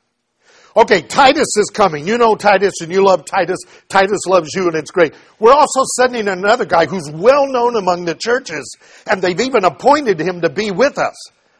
Okay, 0.78 1.02
Titus 1.02 1.56
is 1.56 1.70
coming. 1.74 2.06
You 2.06 2.18
know 2.18 2.36
Titus 2.36 2.74
and 2.82 2.92
you 2.92 3.04
love 3.04 3.24
Titus. 3.24 3.58
Titus 3.88 4.20
loves 4.28 4.50
you 4.54 4.68
and 4.68 4.76
it's 4.76 4.92
great. 4.92 5.12
We're 5.40 5.52
also 5.52 5.80
sending 5.96 6.28
another 6.28 6.64
guy 6.64 6.86
who's 6.86 7.10
well 7.10 7.48
known 7.48 7.74
among 7.74 8.04
the 8.04 8.14
churches 8.14 8.76
and 9.04 9.20
they've 9.20 9.40
even 9.40 9.64
appointed 9.64 10.20
him 10.20 10.40
to 10.42 10.48
be 10.48 10.70
with 10.70 10.96
us, 10.96 11.16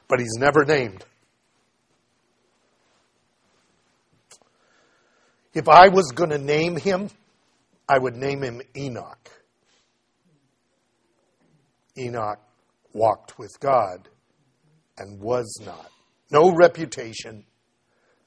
but 0.07 0.21
he's 0.21 0.37
never 0.39 0.65
named. 0.65 1.05
If 5.53 5.69
I 5.69 5.89
was 5.89 6.13
going 6.13 6.31
to 6.31 6.39
name 6.39 6.77
him, 6.77 7.11
I 7.89 7.99
would 7.99 8.15
name 8.15 8.45
him 8.45 8.63
Enoch. 8.77 9.31
Enoch 11.99 12.39
walked 12.93 13.37
with 13.37 13.59
God 13.59 14.09
and 14.97 15.19
was 15.19 15.61
not. 15.67 15.91
No 16.31 16.55
reputation, 16.55 17.45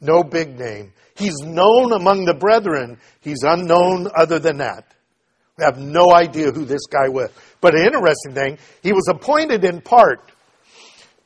no 0.01 0.23
big 0.23 0.59
name. 0.59 0.93
He's 1.15 1.37
known 1.39 1.93
among 1.93 2.25
the 2.25 2.33
brethren. 2.33 2.97
He's 3.21 3.43
unknown 3.43 4.07
other 4.15 4.39
than 4.39 4.57
that. 4.57 4.85
We 5.57 5.63
have 5.63 5.77
no 5.77 6.13
idea 6.13 6.51
who 6.51 6.65
this 6.65 6.87
guy 6.87 7.07
was. 7.07 7.29
But 7.61 7.75
an 7.75 7.85
interesting 7.85 8.33
thing, 8.33 8.57
he 8.81 8.93
was 8.93 9.07
appointed 9.07 9.63
in 9.63 9.81
part 9.81 10.31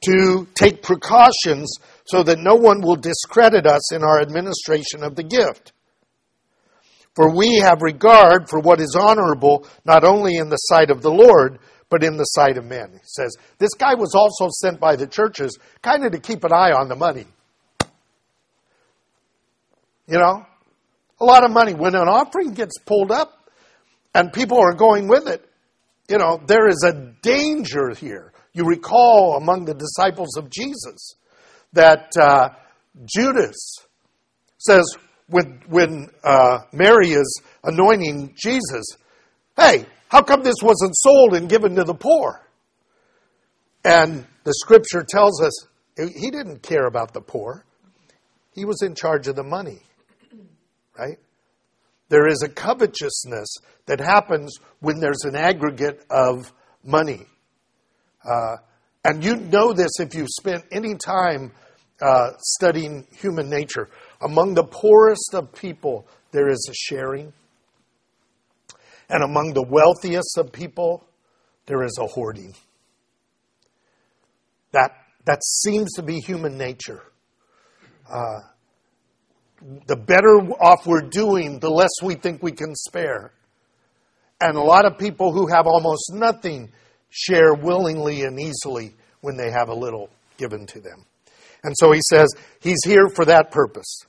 to 0.03 0.47
take 0.53 0.83
precautions 0.83 1.73
so 2.05 2.21
that 2.23 2.39
no 2.39 2.55
one 2.55 2.81
will 2.81 2.97
discredit 2.97 3.65
us 3.65 3.93
in 3.93 4.03
our 4.03 4.21
administration 4.21 5.03
of 5.03 5.15
the 5.15 5.23
gift. 5.23 5.71
For 7.15 7.33
we 7.33 7.59
have 7.59 7.81
regard 7.81 8.49
for 8.49 8.59
what 8.59 8.81
is 8.81 8.95
honorable 8.99 9.65
not 9.85 10.03
only 10.03 10.35
in 10.35 10.49
the 10.49 10.57
sight 10.57 10.89
of 10.89 11.01
the 11.01 11.11
Lord, 11.11 11.59
but 11.89 12.03
in 12.03 12.17
the 12.17 12.25
sight 12.25 12.57
of 12.57 12.65
men. 12.65 12.89
He 12.91 12.99
says, 13.03 13.38
this 13.57 13.73
guy 13.73 13.95
was 13.95 14.13
also 14.13 14.49
sent 14.49 14.79
by 14.79 14.97
the 14.97 15.07
churches 15.07 15.57
kind 15.81 16.03
of 16.03 16.11
to 16.11 16.19
keep 16.19 16.43
an 16.43 16.51
eye 16.51 16.71
on 16.71 16.89
the 16.89 16.95
money. 16.95 17.25
You 20.08 20.20
know, 20.20 20.46
a 21.20 21.26
lot 21.26 21.44
of 21.44 21.52
money. 21.52 21.74
When 21.74 21.96
an 21.96 22.08
offering 22.08 22.54
gets 22.54 22.78
pulled 22.80 23.12
up 23.12 23.50
and 24.13 24.32
people 24.32 24.60
are 24.60 24.74
going 24.74 25.08
with 25.08 25.28
it, 25.28 25.44
you 26.08 26.18
know, 26.18 26.41
there 26.46 26.68
is 26.68 26.84
a 26.86 26.94
danger 27.22 27.89
here. 27.96 28.32
You 28.54 28.65
recall 28.65 29.36
among 29.38 29.65
the 29.65 29.74
disciples 29.74 30.38
of 30.38 30.50
Jesus 30.50 31.15
that 31.74 32.15
uh, 32.18 32.50
Judas 33.06 33.56
says, 34.58 34.86
when, 35.28 35.62
when 35.68 36.10
uh, 36.24 36.60
Mary 36.72 37.10
is 37.10 37.41
anointing 37.63 38.36
Jesus, 38.38 38.86
hey, 39.58 39.86
how 40.08 40.22
come 40.22 40.44
this 40.44 40.62
wasn't 40.62 40.96
sold 40.96 41.34
and 41.34 41.50
given 41.50 41.76
to 41.76 41.84
the 41.84 41.96
poor? 41.96 42.41
And 43.84 44.26
the 44.44 44.54
scripture 44.54 45.04
tells 45.08 45.41
us 45.41 45.68
he 45.98 46.32
didn't 46.32 46.62
care 46.62 46.86
about 46.86 47.13
the 47.13 47.22
poor. 47.22 47.65
He 48.54 48.65
was 48.65 48.82
in 48.82 48.96
charge 48.96 49.28
of 49.28 49.36
the 49.36 49.44
money, 49.44 49.82
right? 50.97 51.17
There 52.10 52.27
is 52.27 52.43
a 52.43 52.49
covetousness 52.49 53.58
that 53.88 53.99
happens 53.99 54.58
when 54.79 54.99
there's 54.99 55.23
an 55.23 55.36
aggregate 55.36 56.05
of 56.10 56.53
money. 56.84 57.25
Uh, 58.23 58.58
and 59.03 59.23
you 59.23 59.36
know 59.36 59.73
this 59.73 59.99
if 59.99 60.15
you've 60.15 60.29
spent 60.29 60.65
any 60.71 60.95
time 60.95 61.51
uh, 62.01 62.31
studying 62.39 63.08
human 63.12 63.49
nature. 63.49 63.89
Among 64.21 64.53
the 64.53 64.63
poorest 64.63 65.34
of 65.34 65.53
people, 65.53 66.08
there 66.31 66.49
is 66.49 66.67
a 66.69 66.73
sharing. 66.73 67.34
And 69.10 69.23
among 69.23 69.53
the 69.53 69.63
wealthiest 69.63 70.38
of 70.38 70.51
people, 70.51 71.05
there 71.67 71.84
is 71.84 71.97
a 72.01 72.08
hoarding. 72.08 72.53
That, 74.71 74.91
that 75.25 75.43
seems 75.43 75.93
to 75.93 76.03
be 76.03 76.19
human 76.19 76.58
nature. 76.58 77.01
Uh, 78.12 78.39
the 79.88 79.95
better 79.95 80.38
off 80.60 80.86
we're 80.86 81.10
doing, 81.10 81.60
the 81.60 81.69
less 81.69 81.91
we 82.04 82.15
think 82.15 82.43
we 82.43 82.51
can 82.51 82.75
spare. 82.75 83.32
And 84.39 84.58
a 84.58 84.62
lot 84.62 84.86
of 84.86 84.97
people 84.97 85.32
who 85.32 85.47
have 85.47 85.65
almost 85.65 86.12
nothing 86.13 86.71
share 87.10 87.54
willingly 87.54 88.23
and 88.23 88.39
easily 88.39 88.93
when 89.21 89.38
they 89.38 89.49
have 89.49 89.69
a 89.69 89.73
little 89.73 90.10
given 90.38 90.65
to 90.67 90.80
them. 90.80 91.06
And 91.63 91.73
so 91.78 91.91
he 91.91 92.01
says 92.10 92.28
he's 92.60 92.84
here 92.86 93.08
for 93.15 93.25
that 93.25 93.49
purpose. 93.49 94.01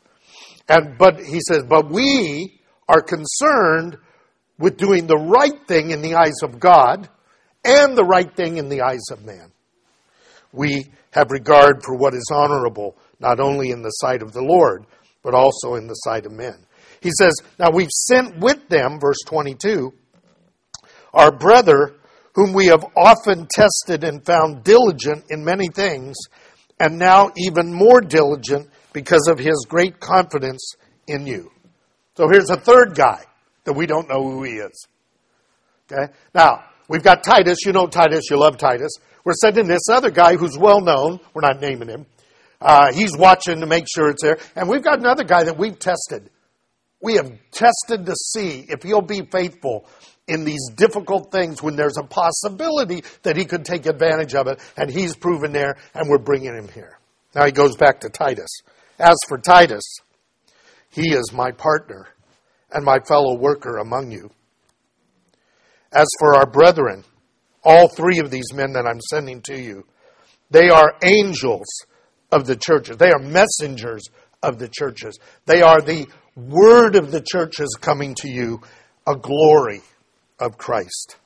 And 0.68 0.98
but 0.98 1.20
he 1.20 1.40
says, 1.40 1.62
but 1.62 1.90
we 1.90 2.60
are 2.88 3.00
concerned 3.00 3.96
with 4.58 4.76
doing 4.76 5.06
the 5.06 5.16
right 5.16 5.66
thing 5.66 5.90
in 5.90 6.02
the 6.02 6.16
eyes 6.16 6.42
of 6.42 6.58
God 6.60 7.08
and 7.64 7.96
the 7.96 8.04
right 8.04 8.34
thing 8.34 8.58
in 8.58 8.68
the 8.68 8.82
eyes 8.82 9.04
of 9.10 9.24
man. 9.24 9.52
We 10.52 10.86
have 11.12 11.30
regard 11.30 11.82
for 11.82 11.96
what 11.96 12.14
is 12.14 12.30
honorable, 12.32 12.96
not 13.20 13.40
only 13.40 13.70
in 13.70 13.82
the 13.82 13.90
sight 13.90 14.22
of 14.22 14.32
the 14.32 14.42
Lord, 14.42 14.84
but 15.26 15.34
also 15.34 15.74
in 15.74 15.88
the 15.88 15.94
sight 15.94 16.24
of 16.24 16.30
men. 16.30 16.54
He 17.00 17.10
says, 17.18 17.34
Now 17.58 17.70
we've 17.72 17.90
sent 17.90 18.38
with 18.38 18.68
them, 18.68 19.00
verse 19.00 19.18
22, 19.26 19.92
our 21.12 21.36
brother, 21.36 21.96
whom 22.36 22.52
we 22.52 22.66
have 22.66 22.84
often 22.96 23.48
tested 23.50 24.04
and 24.04 24.24
found 24.24 24.62
diligent 24.62 25.24
in 25.28 25.44
many 25.44 25.66
things, 25.66 26.14
and 26.78 26.96
now 26.96 27.32
even 27.36 27.74
more 27.74 28.00
diligent 28.00 28.70
because 28.92 29.26
of 29.26 29.40
his 29.40 29.66
great 29.68 29.98
confidence 29.98 30.74
in 31.08 31.26
you. 31.26 31.50
So 32.16 32.28
here's 32.30 32.50
a 32.50 32.56
third 32.56 32.94
guy 32.94 33.24
that 33.64 33.72
we 33.72 33.86
don't 33.86 34.08
know 34.08 34.22
who 34.22 34.44
he 34.44 34.52
is. 34.52 34.86
Okay? 35.90 36.12
Now, 36.36 36.66
we've 36.88 37.02
got 37.02 37.24
Titus. 37.24 37.58
You 37.66 37.72
know 37.72 37.88
Titus. 37.88 38.30
You 38.30 38.38
love 38.38 38.58
Titus. 38.58 38.92
We're 39.24 39.32
sending 39.32 39.66
this 39.66 39.88
other 39.90 40.12
guy 40.12 40.36
who's 40.36 40.56
well 40.56 40.80
known. 40.80 41.18
We're 41.34 41.42
not 41.42 41.60
naming 41.60 41.88
him. 41.88 42.06
Uh, 42.60 42.92
he's 42.92 43.16
watching 43.16 43.60
to 43.60 43.66
make 43.66 43.86
sure 43.92 44.08
it's 44.10 44.22
there. 44.22 44.38
And 44.54 44.68
we've 44.68 44.82
got 44.82 44.98
another 44.98 45.24
guy 45.24 45.44
that 45.44 45.58
we've 45.58 45.78
tested. 45.78 46.30
We 47.00 47.14
have 47.14 47.30
tested 47.50 48.06
to 48.06 48.14
see 48.14 48.66
if 48.68 48.82
he'll 48.82 49.02
be 49.02 49.22
faithful 49.30 49.86
in 50.26 50.44
these 50.44 50.70
difficult 50.74 51.30
things 51.30 51.62
when 51.62 51.76
there's 51.76 51.98
a 51.98 52.06
possibility 52.06 53.04
that 53.22 53.36
he 53.36 53.44
could 53.44 53.64
take 53.64 53.86
advantage 53.86 54.34
of 54.34 54.48
it. 54.48 54.60
And 54.76 54.90
he's 54.90 55.14
proven 55.14 55.52
there, 55.52 55.76
and 55.94 56.08
we're 56.08 56.18
bringing 56.18 56.54
him 56.54 56.68
here. 56.68 56.98
Now 57.34 57.44
he 57.44 57.52
goes 57.52 57.76
back 57.76 58.00
to 58.00 58.08
Titus. 58.08 58.50
As 58.98 59.16
for 59.28 59.38
Titus, 59.38 59.84
he 60.90 61.12
is 61.12 61.32
my 61.32 61.50
partner 61.52 62.08
and 62.72 62.84
my 62.84 62.98
fellow 63.00 63.36
worker 63.36 63.76
among 63.76 64.10
you. 64.10 64.30
As 65.92 66.06
for 66.18 66.34
our 66.34 66.46
brethren, 66.46 67.04
all 67.62 67.88
three 67.88 68.18
of 68.18 68.30
these 68.30 68.52
men 68.52 68.72
that 68.72 68.86
I'm 68.86 69.00
sending 69.00 69.42
to 69.42 69.60
you, 69.60 69.84
they 70.50 70.70
are 70.70 70.94
angels 71.02 71.66
of 72.32 72.46
the 72.46 72.56
churches. 72.56 72.96
They 72.96 73.10
are 73.10 73.18
messengers 73.18 74.04
of 74.42 74.58
the 74.58 74.68
churches. 74.68 75.18
They 75.46 75.62
are 75.62 75.80
the 75.80 76.06
word 76.34 76.96
of 76.96 77.10
the 77.10 77.20
churches 77.20 77.76
coming 77.80 78.14
to 78.16 78.28
you, 78.28 78.60
a 79.06 79.16
glory 79.16 79.82
of 80.38 80.58
Christ. 80.58 81.16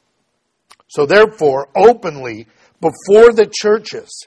So 0.88 1.06
therefore, 1.06 1.68
openly, 1.76 2.46
before 2.80 3.32
the 3.32 3.50
churches, 3.52 4.26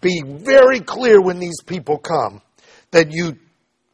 be 0.00 0.22
very 0.24 0.80
clear 0.80 1.20
when 1.20 1.38
these 1.38 1.62
people 1.64 1.98
come 1.98 2.42
that 2.90 3.10
you 3.10 3.36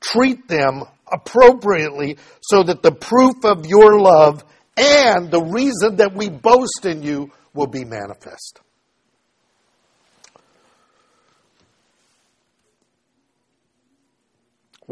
treat 0.00 0.48
them 0.48 0.82
appropriately 1.10 2.16
so 2.40 2.62
that 2.62 2.82
the 2.82 2.92
proof 2.92 3.44
of 3.44 3.66
your 3.66 4.00
love 4.00 4.44
and 4.76 5.30
the 5.30 5.42
reason 5.42 5.96
that 5.96 6.14
we 6.14 6.28
boast 6.28 6.84
in 6.84 7.02
you 7.02 7.30
will 7.54 7.66
be 7.66 7.84
manifest. 7.84 8.60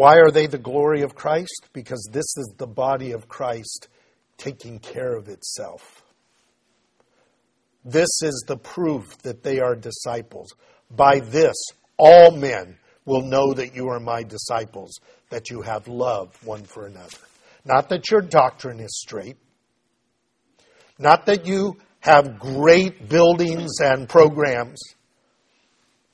Why 0.00 0.16
are 0.16 0.30
they 0.30 0.46
the 0.46 0.56
glory 0.56 1.02
of 1.02 1.14
Christ? 1.14 1.68
Because 1.74 2.08
this 2.10 2.34
is 2.38 2.54
the 2.56 2.66
body 2.66 3.12
of 3.12 3.28
Christ 3.28 3.88
taking 4.38 4.78
care 4.78 5.14
of 5.14 5.28
itself. 5.28 6.02
This 7.84 8.08
is 8.22 8.44
the 8.46 8.56
proof 8.56 9.18
that 9.18 9.42
they 9.42 9.60
are 9.60 9.76
disciples. 9.76 10.54
By 10.90 11.20
this, 11.20 11.54
all 11.98 12.30
men 12.30 12.78
will 13.04 13.20
know 13.20 13.52
that 13.52 13.76
you 13.76 13.90
are 13.90 14.00
my 14.00 14.22
disciples, 14.22 14.98
that 15.28 15.50
you 15.50 15.60
have 15.60 15.86
love 15.86 16.34
one 16.46 16.64
for 16.64 16.86
another. 16.86 17.18
Not 17.66 17.90
that 17.90 18.10
your 18.10 18.22
doctrine 18.22 18.80
is 18.80 18.98
straight, 18.98 19.36
not 20.98 21.26
that 21.26 21.44
you 21.44 21.76
have 21.98 22.38
great 22.38 23.10
buildings 23.10 23.80
and 23.80 24.08
programs, 24.08 24.80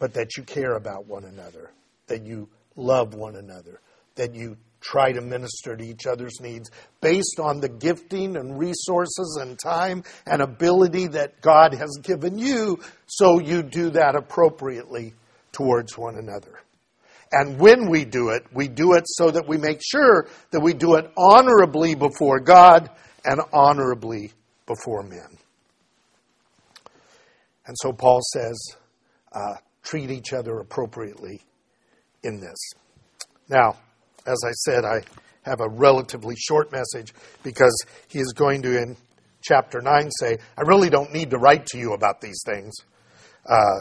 but 0.01 0.15
that 0.15 0.37
you 0.37 0.43
care 0.43 0.75
about 0.75 1.07
one 1.07 1.23
another, 1.23 1.71
that 2.09 2.27
you 2.27 2.49
love 2.77 3.15
one 3.15 3.37
another, 3.37 3.81
that 4.15 4.35
you 4.35 4.57
try 4.81 5.11
to 5.13 5.21
minister 5.21 5.77
to 5.77 5.85
each 5.85 6.07
other's 6.07 6.41
needs 6.41 6.71
based 7.01 7.41
on 7.41 7.61
the 7.61 7.69
gifting 7.69 8.37
and 8.37 8.59
resources 8.59 9.39
and 9.41 9.59
time 9.59 10.05
and 10.27 10.41
ability 10.41 11.09
that 11.09 11.41
God 11.41 11.75
has 11.75 11.99
given 12.03 12.39
you, 12.39 12.79
so 13.07 13.41
you 13.41 13.63
do 13.63 13.91
that 13.91 14.15
appropriately 14.15 15.15
towards 15.53 15.99
one 15.99 16.17
another. 16.17 16.61
And 17.33 17.59
when 17.59 17.91
we 17.91 18.05
do 18.05 18.29
it, 18.29 18.45
we 18.53 18.69
do 18.69 18.93
it 18.93 19.05
so 19.07 19.31
that 19.31 19.49
we 19.49 19.57
make 19.57 19.81
sure 19.85 20.29
that 20.53 20.61
we 20.61 20.73
do 20.73 20.95
it 20.95 21.11
honorably 21.17 21.95
before 21.95 22.39
God 22.39 22.89
and 23.25 23.41
honorably 23.53 24.33
before 24.67 25.03
men. 25.03 25.37
And 27.67 27.77
so 27.81 27.93
Paul 27.93 28.21
says, 28.23 28.77
uh, 29.33 29.57
treat 29.83 30.11
each 30.11 30.33
other 30.33 30.59
appropriately 30.59 31.43
in 32.27 32.41
this. 32.41 32.59
Now, 33.49 33.77
as 34.27 34.43
I 34.45 34.51
said, 34.53 34.85
I 34.85 35.03
have 35.43 35.61
a 35.61 35.69
relatively 35.69 36.35
short 36.37 36.73
message 36.73 37.15
because 37.43 37.85
he 38.09 38.19
is 38.19 38.33
going 38.37 38.63
to, 38.63 38.77
in 38.77 38.97
chapter 39.41 39.81
9, 39.81 40.11
say, 40.11 40.39
I 40.59 40.63
really 40.63 40.91
don't 40.91 41.13
need 41.13 41.31
to 41.31 41.39
write 41.39 41.67
to 41.67 41.79
you 41.79 41.93
about 41.93 42.21
these 42.21 42.43
things 42.45 42.75
uh, 43.49 43.81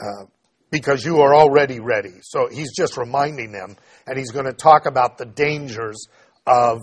uh, 0.00 0.24
because 0.70 1.04
you 1.04 1.20
are 1.20 1.34
already 1.34 1.78
ready. 1.78 2.14
So 2.22 2.48
he's 2.48 2.74
just 2.76 2.96
reminding 2.96 3.52
them, 3.52 3.76
and 4.06 4.18
he's 4.18 4.32
going 4.32 4.46
to 4.46 4.52
talk 4.52 4.86
about 4.86 5.18
the 5.18 5.26
dangers 5.26 6.06
of, 6.46 6.78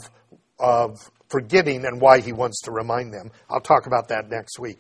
of 0.59 1.11
forgetting 1.29 1.85
and 1.85 1.99
why 1.99 2.21
he 2.21 2.31
wants 2.31 2.61
to 2.61 2.71
remind 2.71 3.13
them. 3.13 3.31
I'll 3.49 3.59
talk 3.59 3.85
about 3.87 4.07
that 4.07 4.29
next 4.29 4.59
week. 4.59 4.79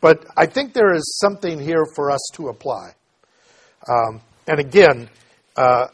But 0.00 0.24
I 0.36 0.46
think 0.46 0.72
there 0.72 0.94
is 0.94 1.18
something 1.18 1.58
here 1.58 1.84
for 1.96 2.12
us 2.12 2.20
to 2.34 2.48
apply. 2.48 2.92
Um, 3.88 4.20
and 4.46 4.60
again, 4.60 5.08
uh, 5.58 5.88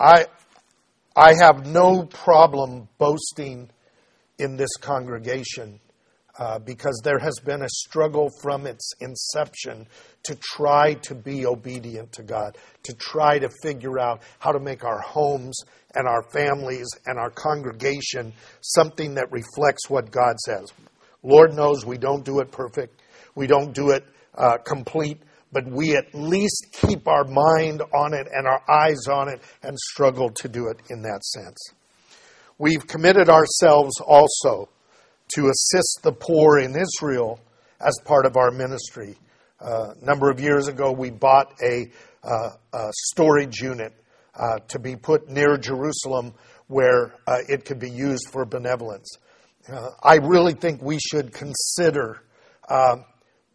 I, 0.00 0.26
I 1.14 1.34
have 1.40 1.64
no 1.64 2.06
problem 2.06 2.88
boasting 2.98 3.70
in 4.36 4.56
this 4.56 4.76
congregation 4.80 5.78
uh, 6.40 6.58
because 6.58 7.00
there 7.04 7.20
has 7.20 7.34
been 7.44 7.62
a 7.62 7.68
struggle 7.68 8.28
from 8.42 8.66
its 8.66 8.90
inception 9.00 9.86
to 10.24 10.34
try 10.42 10.94
to 10.94 11.14
be 11.14 11.46
obedient 11.46 12.10
to 12.14 12.24
God, 12.24 12.58
to 12.82 12.92
try 12.94 13.38
to 13.38 13.48
figure 13.62 14.00
out 14.00 14.22
how 14.40 14.50
to 14.50 14.58
make 14.58 14.82
our 14.82 15.00
homes 15.00 15.56
and 15.94 16.08
our 16.08 16.24
families 16.32 16.88
and 17.06 17.16
our 17.16 17.30
congregation 17.30 18.32
something 18.60 19.14
that 19.14 19.30
reflects 19.30 19.88
what 19.88 20.10
God 20.10 20.36
says. 20.40 20.72
Lord 21.22 21.54
knows 21.54 21.86
we 21.86 21.96
don't 21.96 22.24
do 22.24 22.40
it 22.40 22.50
perfect, 22.50 23.00
we 23.36 23.46
don't 23.46 23.72
do 23.72 23.90
it 23.90 24.04
uh, 24.34 24.58
complete, 24.58 25.22
but 25.54 25.64
we 25.66 25.96
at 25.96 26.12
least 26.12 26.66
keep 26.72 27.06
our 27.06 27.24
mind 27.24 27.80
on 27.94 28.12
it 28.12 28.26
and 28.30 28.46
our 28.46 28.60
eyes 28.68 29.06
on 29.06 29.28
it 29.28 29.40
and 29.62 29.78
struggle 29.78 30.28
to 30.28 30.48
do 30.48 30.66
it 30.66 30.78
in 30.90 31.00
that 31.02 31.24
sense. 31.24 31.72
We've 32.58 32.86
committed 32.86 33.28
ourselves 33.28 34.00
also 34.00 34.68
to 35.36 35.48
assist 35.48 36.00
the 36.02 36.12
poor 36.12 36.58
in 36.58 36.76
Israel 36.76 37.40
as 37.80 37.96
part 38.04 38.26
of 38.26 38.36
our 38.36 38.50
ministry. 38.50 39.16
Uh, 39.60 39.94
a 40.00 40.04
number 40.04 40.28
of 40.28 40.40
years 40.40 40.66
ago, 40.66 40.92
we 40.92 41.10
bought 41.10 41.54
a, 41.62 41.86
uh, 42.24 42.50
a 42.72 42.88
storage 43.06 43.60
unit 43.60 43.92
uh, 44.34 44.58
to 44.68 44.80
be 44.80 44.96
put 44.96 45.28
near 45.28 45.56
Jerusalem 45.56 46.34
where 46.66 47.14
uh, 47.26 47.36
it 47.48 47.64
could 47.64 47.78
be 47.78 47.90
used 47.90 48.28
for 48.30 48.44
benevolence. 48.44 49.18
Uh, 49.68 49.90
I 50.02 50.16
really 50.16 50.54
think 50.54 50.82
we 50.82 50.98
should 50.98 51.32
consider 51.32 52.22
um, 52.68 53.04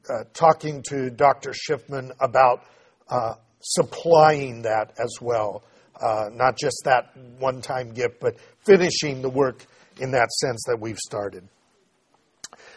uh, 0.10 0.24
talking 0.34 0.84
to 0.90 1.10
Dr. 1.10 1.52
Schiffman 1.52 2.12
about 2.20 2.64
uh, 3.10 3.36
supplying 3.62 4.64
that 4.64 4.94
as 5.00 5.16
well. 5.22 5.64
Uh, 6.00 6.30
not 6.32 6.58
just 6.58 6.82
that 6.86 7.16
one 7.40 7.62
time 7.62 7.92
gift, 7.92 8.20
but 8.22 8.36
finishing 8.66 9.22
the 9.22 9.30
work 9.30 9.66
in 10.00 10.12
that 10.12 10.32
sense 10.32 10.64
that 10.68 10.78
we've 10.80 10.98
started. 10.98 11.48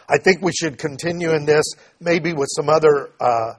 I 0.09 0.17
think 0.17 0.41
we 0.41 0.51
should 0.51 0.77
continue 0.77 1.31
in 1.31 1.45
this, 1.45 1.63
maybe 2.01 2.33
with 2.33 2.49
some 2.53 2.67
other 2.67 3.09
uh, 3.21 3.53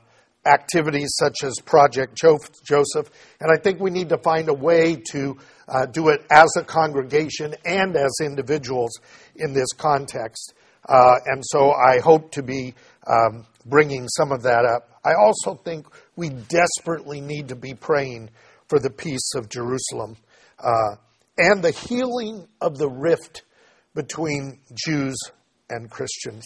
activities 0.46 1.14
such 1.18 1.42
as 1.42 1.54
Project 1.64 2.14
Joseph. 2.14 3.10
And 3.40 3.50
I 3.50 3.56
think 3.56 3.80
we 3.80 3.90
need 3.90 4.10
to 4.10 4.18
find 4.18 4.48
a 4.48 4.54
way 4.54 4.96
to 5.12 5.38
uh, 5.66 5.86
do 5.86 6.08
it 6.08 6.26
as 6.30 6.50
a 6.58 6.62
congregation 6.62 7.54
and 7.64 7.96
as 7.96 8.18
individuals 8.22 8.92
in 9.36 9.54
this 9.54 9.72
context. 9.76 10.52
Uh, 10.86 11.16
and 11.24 11.42
so 11.44 11.72
I 11.72 12.00
hope 12.00 12.32
to 12.32 12.42
be 12.42 12.74
um, 13.06 13.46
bringing 13.64 14.08
some 14.08 14.32
of 14.32 14.42
that 14.42 14.64
up. 14.64 14.90
I 15.04 15.14
also 15.14 15.54
think 15.54 15.86
we 16.16 16.30
desperately 16.30 17.20
need 17.20 17.48
to 17.48 17.56
be 17.56 17.74
praying 17.74 18.30
for 18.68 18.78
the 18.78 18.90
peace 18.90 19.34
of 19.34 19.48
Jerusalem 19.48 20.16
uh, 20.58 20.96
and 21.36 21.62
the 21.62 21.72
healing 21.72 22.46
of 22.60 22.78
the 22.78 22.88
rift 22.88 23.42
between 23.94 24.60
Jews 24.74 25.16
and 25.70 25.90
Christians. 25.90 26.44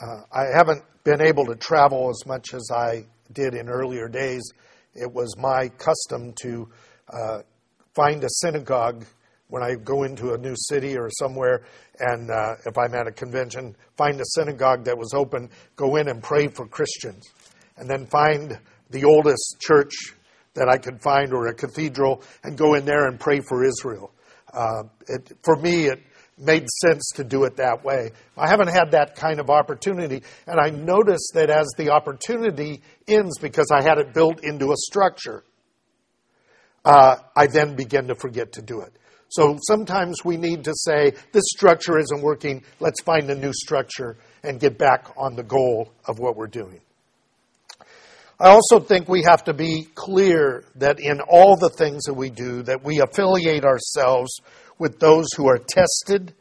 Uh, 0.00 0.22
I 0.32 0.46
haven't 0.56 0.82
been 1.04 1.20
able 1.20 1.46
to 1.46 1.56
travel 1.56 2.10
as 2.10 2.26
much 2.26 2.54
as 2.54 2.68
I 2.72 3.04
did 3.32 3.54
in 3.54 3.68
earlier 3.68 4.08
days. 4.08 4.42
It 4.94 5.12
was 5.12 5.36
my 5.38 5.68
custom 5.68 6.32
to 6.42 6.68
uh, 7.12 7.38
find 7.94 8.22
a 8.24 8.28
synagogue 8.28 9.04
when 9.52 9.62
I 9.62 9.74
go 9.74 10.04
into 10.04 10.32
a 10.32 10.38
new 10.38 10.54
city 10.56 10.96
or 10.96 11.10
somewhere, 11.10 11.64
and 11.98 12.30
uh, 12.30 12.54
if 12.64 12.78
I'm 12.78 12.94
at 12.94 13.06
a 13.06 13.12
convention, 13.12 13.76
find 13.98 14.18
a 14.18 14.24
synagogue 14.24 14.86
that 14.86 14.96
was 14.96 15.12
open, 15.14 15.50
go 15.76 15.96
in 15.96 16.08
and 16.08 16.22
pray 16.22 16.48
for 16.48 16.66
Christians, 16.66 17.30
and 17.76 17.86
then 17.86 18.06
find 18.06 18.58
the 18.88 19.04
oldest 19.04 19.60
church 19.60 19.92
that 20.54 20.70
I 20.70 20.78
could 20.78 21.02
find 21.02 21.34
or 21.34 21.48
a 21.48 21.54
cathedral 21.54 22.22
and 22.42 22.56
go 22.56 22.76
in 22.76 22.86
there 22.86 23.06
and 23.08 23.20
pray 23.20 23.40
for 23.40 23.62
Israel. 23.62 24.10
Uh, 24.54 24.84
it, 25.06 25.30
for 25.42 25.56
me, 25.56 25.84
it 25.84 26.00
made 26.38 26.66
sense 26.86 27.10
to 27.16 27.22
do 27.22 27.44
it 27.44 27.56
that 27.56 27.84
way. 27.84 28.12
I 28.38 28.48
haven't 28.48 28.68
had 28.68 28.92
that 28.92 29.16
kind 29.16 29.38
of 29.38 29.50
opportunity, 29.50 30.22
and 30.46 30.58
I 30.58 30.70
noticed 30.70 31.32
that 31.34 31.50
as 31.50 31.66
the 31.76 31.90
opportunity 31.90 32.80
ends, 33.06 33.38
because 33.38 33.70
I 33.70 33.82
had 33.82 33.98
it 33.98 34.14
built 34.14 34.42
into 34.42 34.72
a 34.72 34.76
structure, 34.76 35.44
uh, 36.86 37.16
I 37.36 37.48
then 37.48 37.76
begin 37.76 38.06
to 38.06 38.14
forget 38.14 38.52
to 38.52 38.62
do 38.62 38.80
it. 38.80 38.96
So 39.32 39.56
sometimes 39.66 40.18
we 40.26 40.36
need 40.36 40.64
to 40.64 40.74
say, 40.74 41.14
this 41.32 41.44
structure 41.46 41.98
isn't 41.98 42.20
working, 42.20 42.62
let's 42.80 43.00
find 43.00 43.30
a 43.30 43.34
new 43.34 43.52
structure 43.54 44.18
and 44.42 44.60
get 44.60 44.76
back 44.76 45.06
on 45.16 45.36
the 45.36 45.42
goal 45.42 45.90
of 46.06 46.18
what 46.18 46.36
we're 46.36 46.48
doing. 46.48 46.80
I 48.38 48.50
also 48.50 48.78
think 48.78 49.08
we 49.08 49.22
have 49.22 49.44
to 49.44 49.54
be 49.54 49.88
clear 49.94 50.64
that 50.74 51.00
in 51.00 51.22
all 51.22 51.56
the 51.56 51.70
things 51.70 52.04
that 52.04 52.14
we 52.14 52.28
do, 52.28 52.62
that 52.64 52.84
we 52.84 53.00
affiliate 53.00 53.64
ourselves 53.64 54.38
with 54.78 55.00
those 55.00 55.32
who 55.34 55.48
are 55.48 55.58
tested 55.58 56.34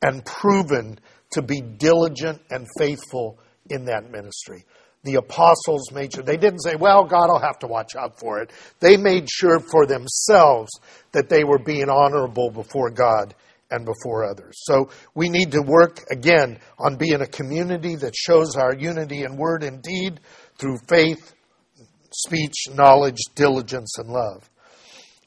and 0.00 0.24
proven 0.24 1.00
to 1.30 1.42
be 1.42 1.60
diligent 1.60 2.42
and 2.48 2.64
faithful 2.78 3.40
in 3.68 3.86
that 3.86 4.08
ministry 4.08 4.64
the 5.04 5.14
apostles 5.14 5.92
made 5.92 6.12
sure. 6.12 6.22
They 6.22 6.36
didn't 6.36 6.60
say, 6.60 6.74
well, 6.74 7.04
God 7.04 7.28
will 7.28 7.38
have 7.38 7.58
to 7.60 7.66
watch 7.66 7.94
out 7.94 8.18
for 8.18 8.40
it. 8.40 8.50
They 8.80 8.96
made 8.96 9.28
sure 9.30 9.60
for 9.60 9.86
themselves 9.86 10.70
that 11.12 11.28
they 11.28 11.44
were 11.44 11.58
being 11.58 11.88
honorable 11.88 12.50
before 12.50 12.90
God 12.90 13.34
and 13.70 13.84
before 13.84 14.24
others. 14.24 14.54
So 14.64 14.90
we 15.14 15.28
need 15.28 15.52
to 15.52 15.62
work 15.62 16.04
again 16.10 16.58
on 16.78 16.96
being 16.96 17.20
a 17.20 17.26
community 17.26 17.96
that 17.96 18.14
shows 18.14 18.56
our 18.56 18.74
unity 18.74 19.22
in 19.22 19.36
word 19.36 19.62
and 19.62 19.82
deed 19.82 20.20
through 20.58 20.78
faith, 20.88 21.34
speech, 22.12 22.54
knowledge, 22.72 23.18
diligence, 23.34 23.98
and 23.98 24.08
love. 24.08 24.48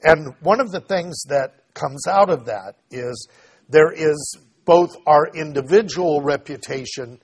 And 0.04 0.34
one 0.42 0.62
of 0.62 0.72
the 0.72 0.82
things 0.82 1.22
that 1.28 1.56
comes 1.74 2.08
out 2.08 2.30
of 2.30 2.46
that 2.46 2.76
is 2.90 3.28
there 3.68 3.92
is 3.92 4.38
both 4.66 4.96
our 5.06 5.28
individual 5.36 6.22
reputation 6.22 7.20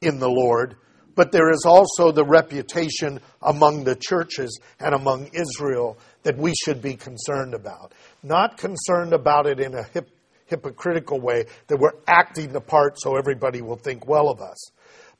in 0.00 0.18
the 0.18 0.30
Lord 0.30 0.76
but 1.14 1.32
there 1.32 1.50
is 1.50 1.64
also 1.66 2.12
the 2.12 2.24
reputation 2.24 3.20
among 3.42 3.84
the 3.84 3.96
churches 3.96 4.58
and 4.78 4.94
among 4.94 5.30
Israel 5.32 5.98
that 6.22 6.36
we 6.36 6.54
should 6.54 6.82
be 6.82 6.94
concerned 6.94 7.54
about. 7.54 7.92
Not 8.22 8.56
concerned 8.56 9.12
about 9.12 9.46
it 9.46 9.60
in 9.60 9.74
a 9.74 9.82
hip, 9.82 10.08
hypocritical 10.46 11.20
way, 11.20 11.46
that 11.68 11.78
we're 11.78 11.98
acting 12.06 12.52
the 12.52 12.60
part 12.60 13.00
so 13.00 13.16
everybody 13.16 13.62
will 13.62 13.76
think 13.76 14.06
well 14.06 14.28
of 14.28 14.40
us, 14.40 14.70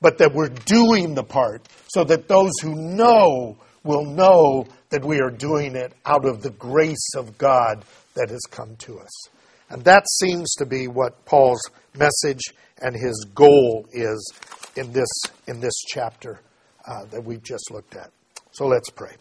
but 0.01 0.19
that 0.19 0.35
we're 0.35 0.49
doing 0.49 1.15
the 1.15 1.25
part 1.25 1.67
so 1.89 2.05
that 2.05 2.29
those 2.29 2.53
who 2.63 2.75
know 2.75 3.57
will 3.83 4.05
know 4.05 4.67
that 4.91 5.05
we 5.05 5.21
are 5.21 5.31
doing 5.31 5.77
it 5.77 5.93
out 6.05 6.27
of 6.27 6.43
the 6.43 6.51
grace 6.51 7.15
of 7.17 7.39
God 7.39 7.85
that 8.15 8.29
has 8.29 8.43
come 8.51 8.77
to 8.77 8.99
us. 8.99 9.29
And 9.71 9.85
that 9.85 10.05
seems 10.19 10.53
to 10.57 10.67
be 10.67 10.89
what 10.89 11.25
Paul's 11.25 11.63
message 11.97 12.43
and 12.83 12.95
his 12.95 13.27
goal 13.35 13.87
is 13.93 14.33
in 14.77 14.93
this, 14.93 15.09
in 15.47 15.61
this 15.61 15.75
chapter 15.89 16.41
uh, 16.87 17.05
that 17.07 17.25
we've 17.25 17.43
just 17.43 17.71
looked 17.71 17.95
at. 17.95 18.11
So 18.53 18.67
let's 18.67 18.91
pray. 18.91 19.15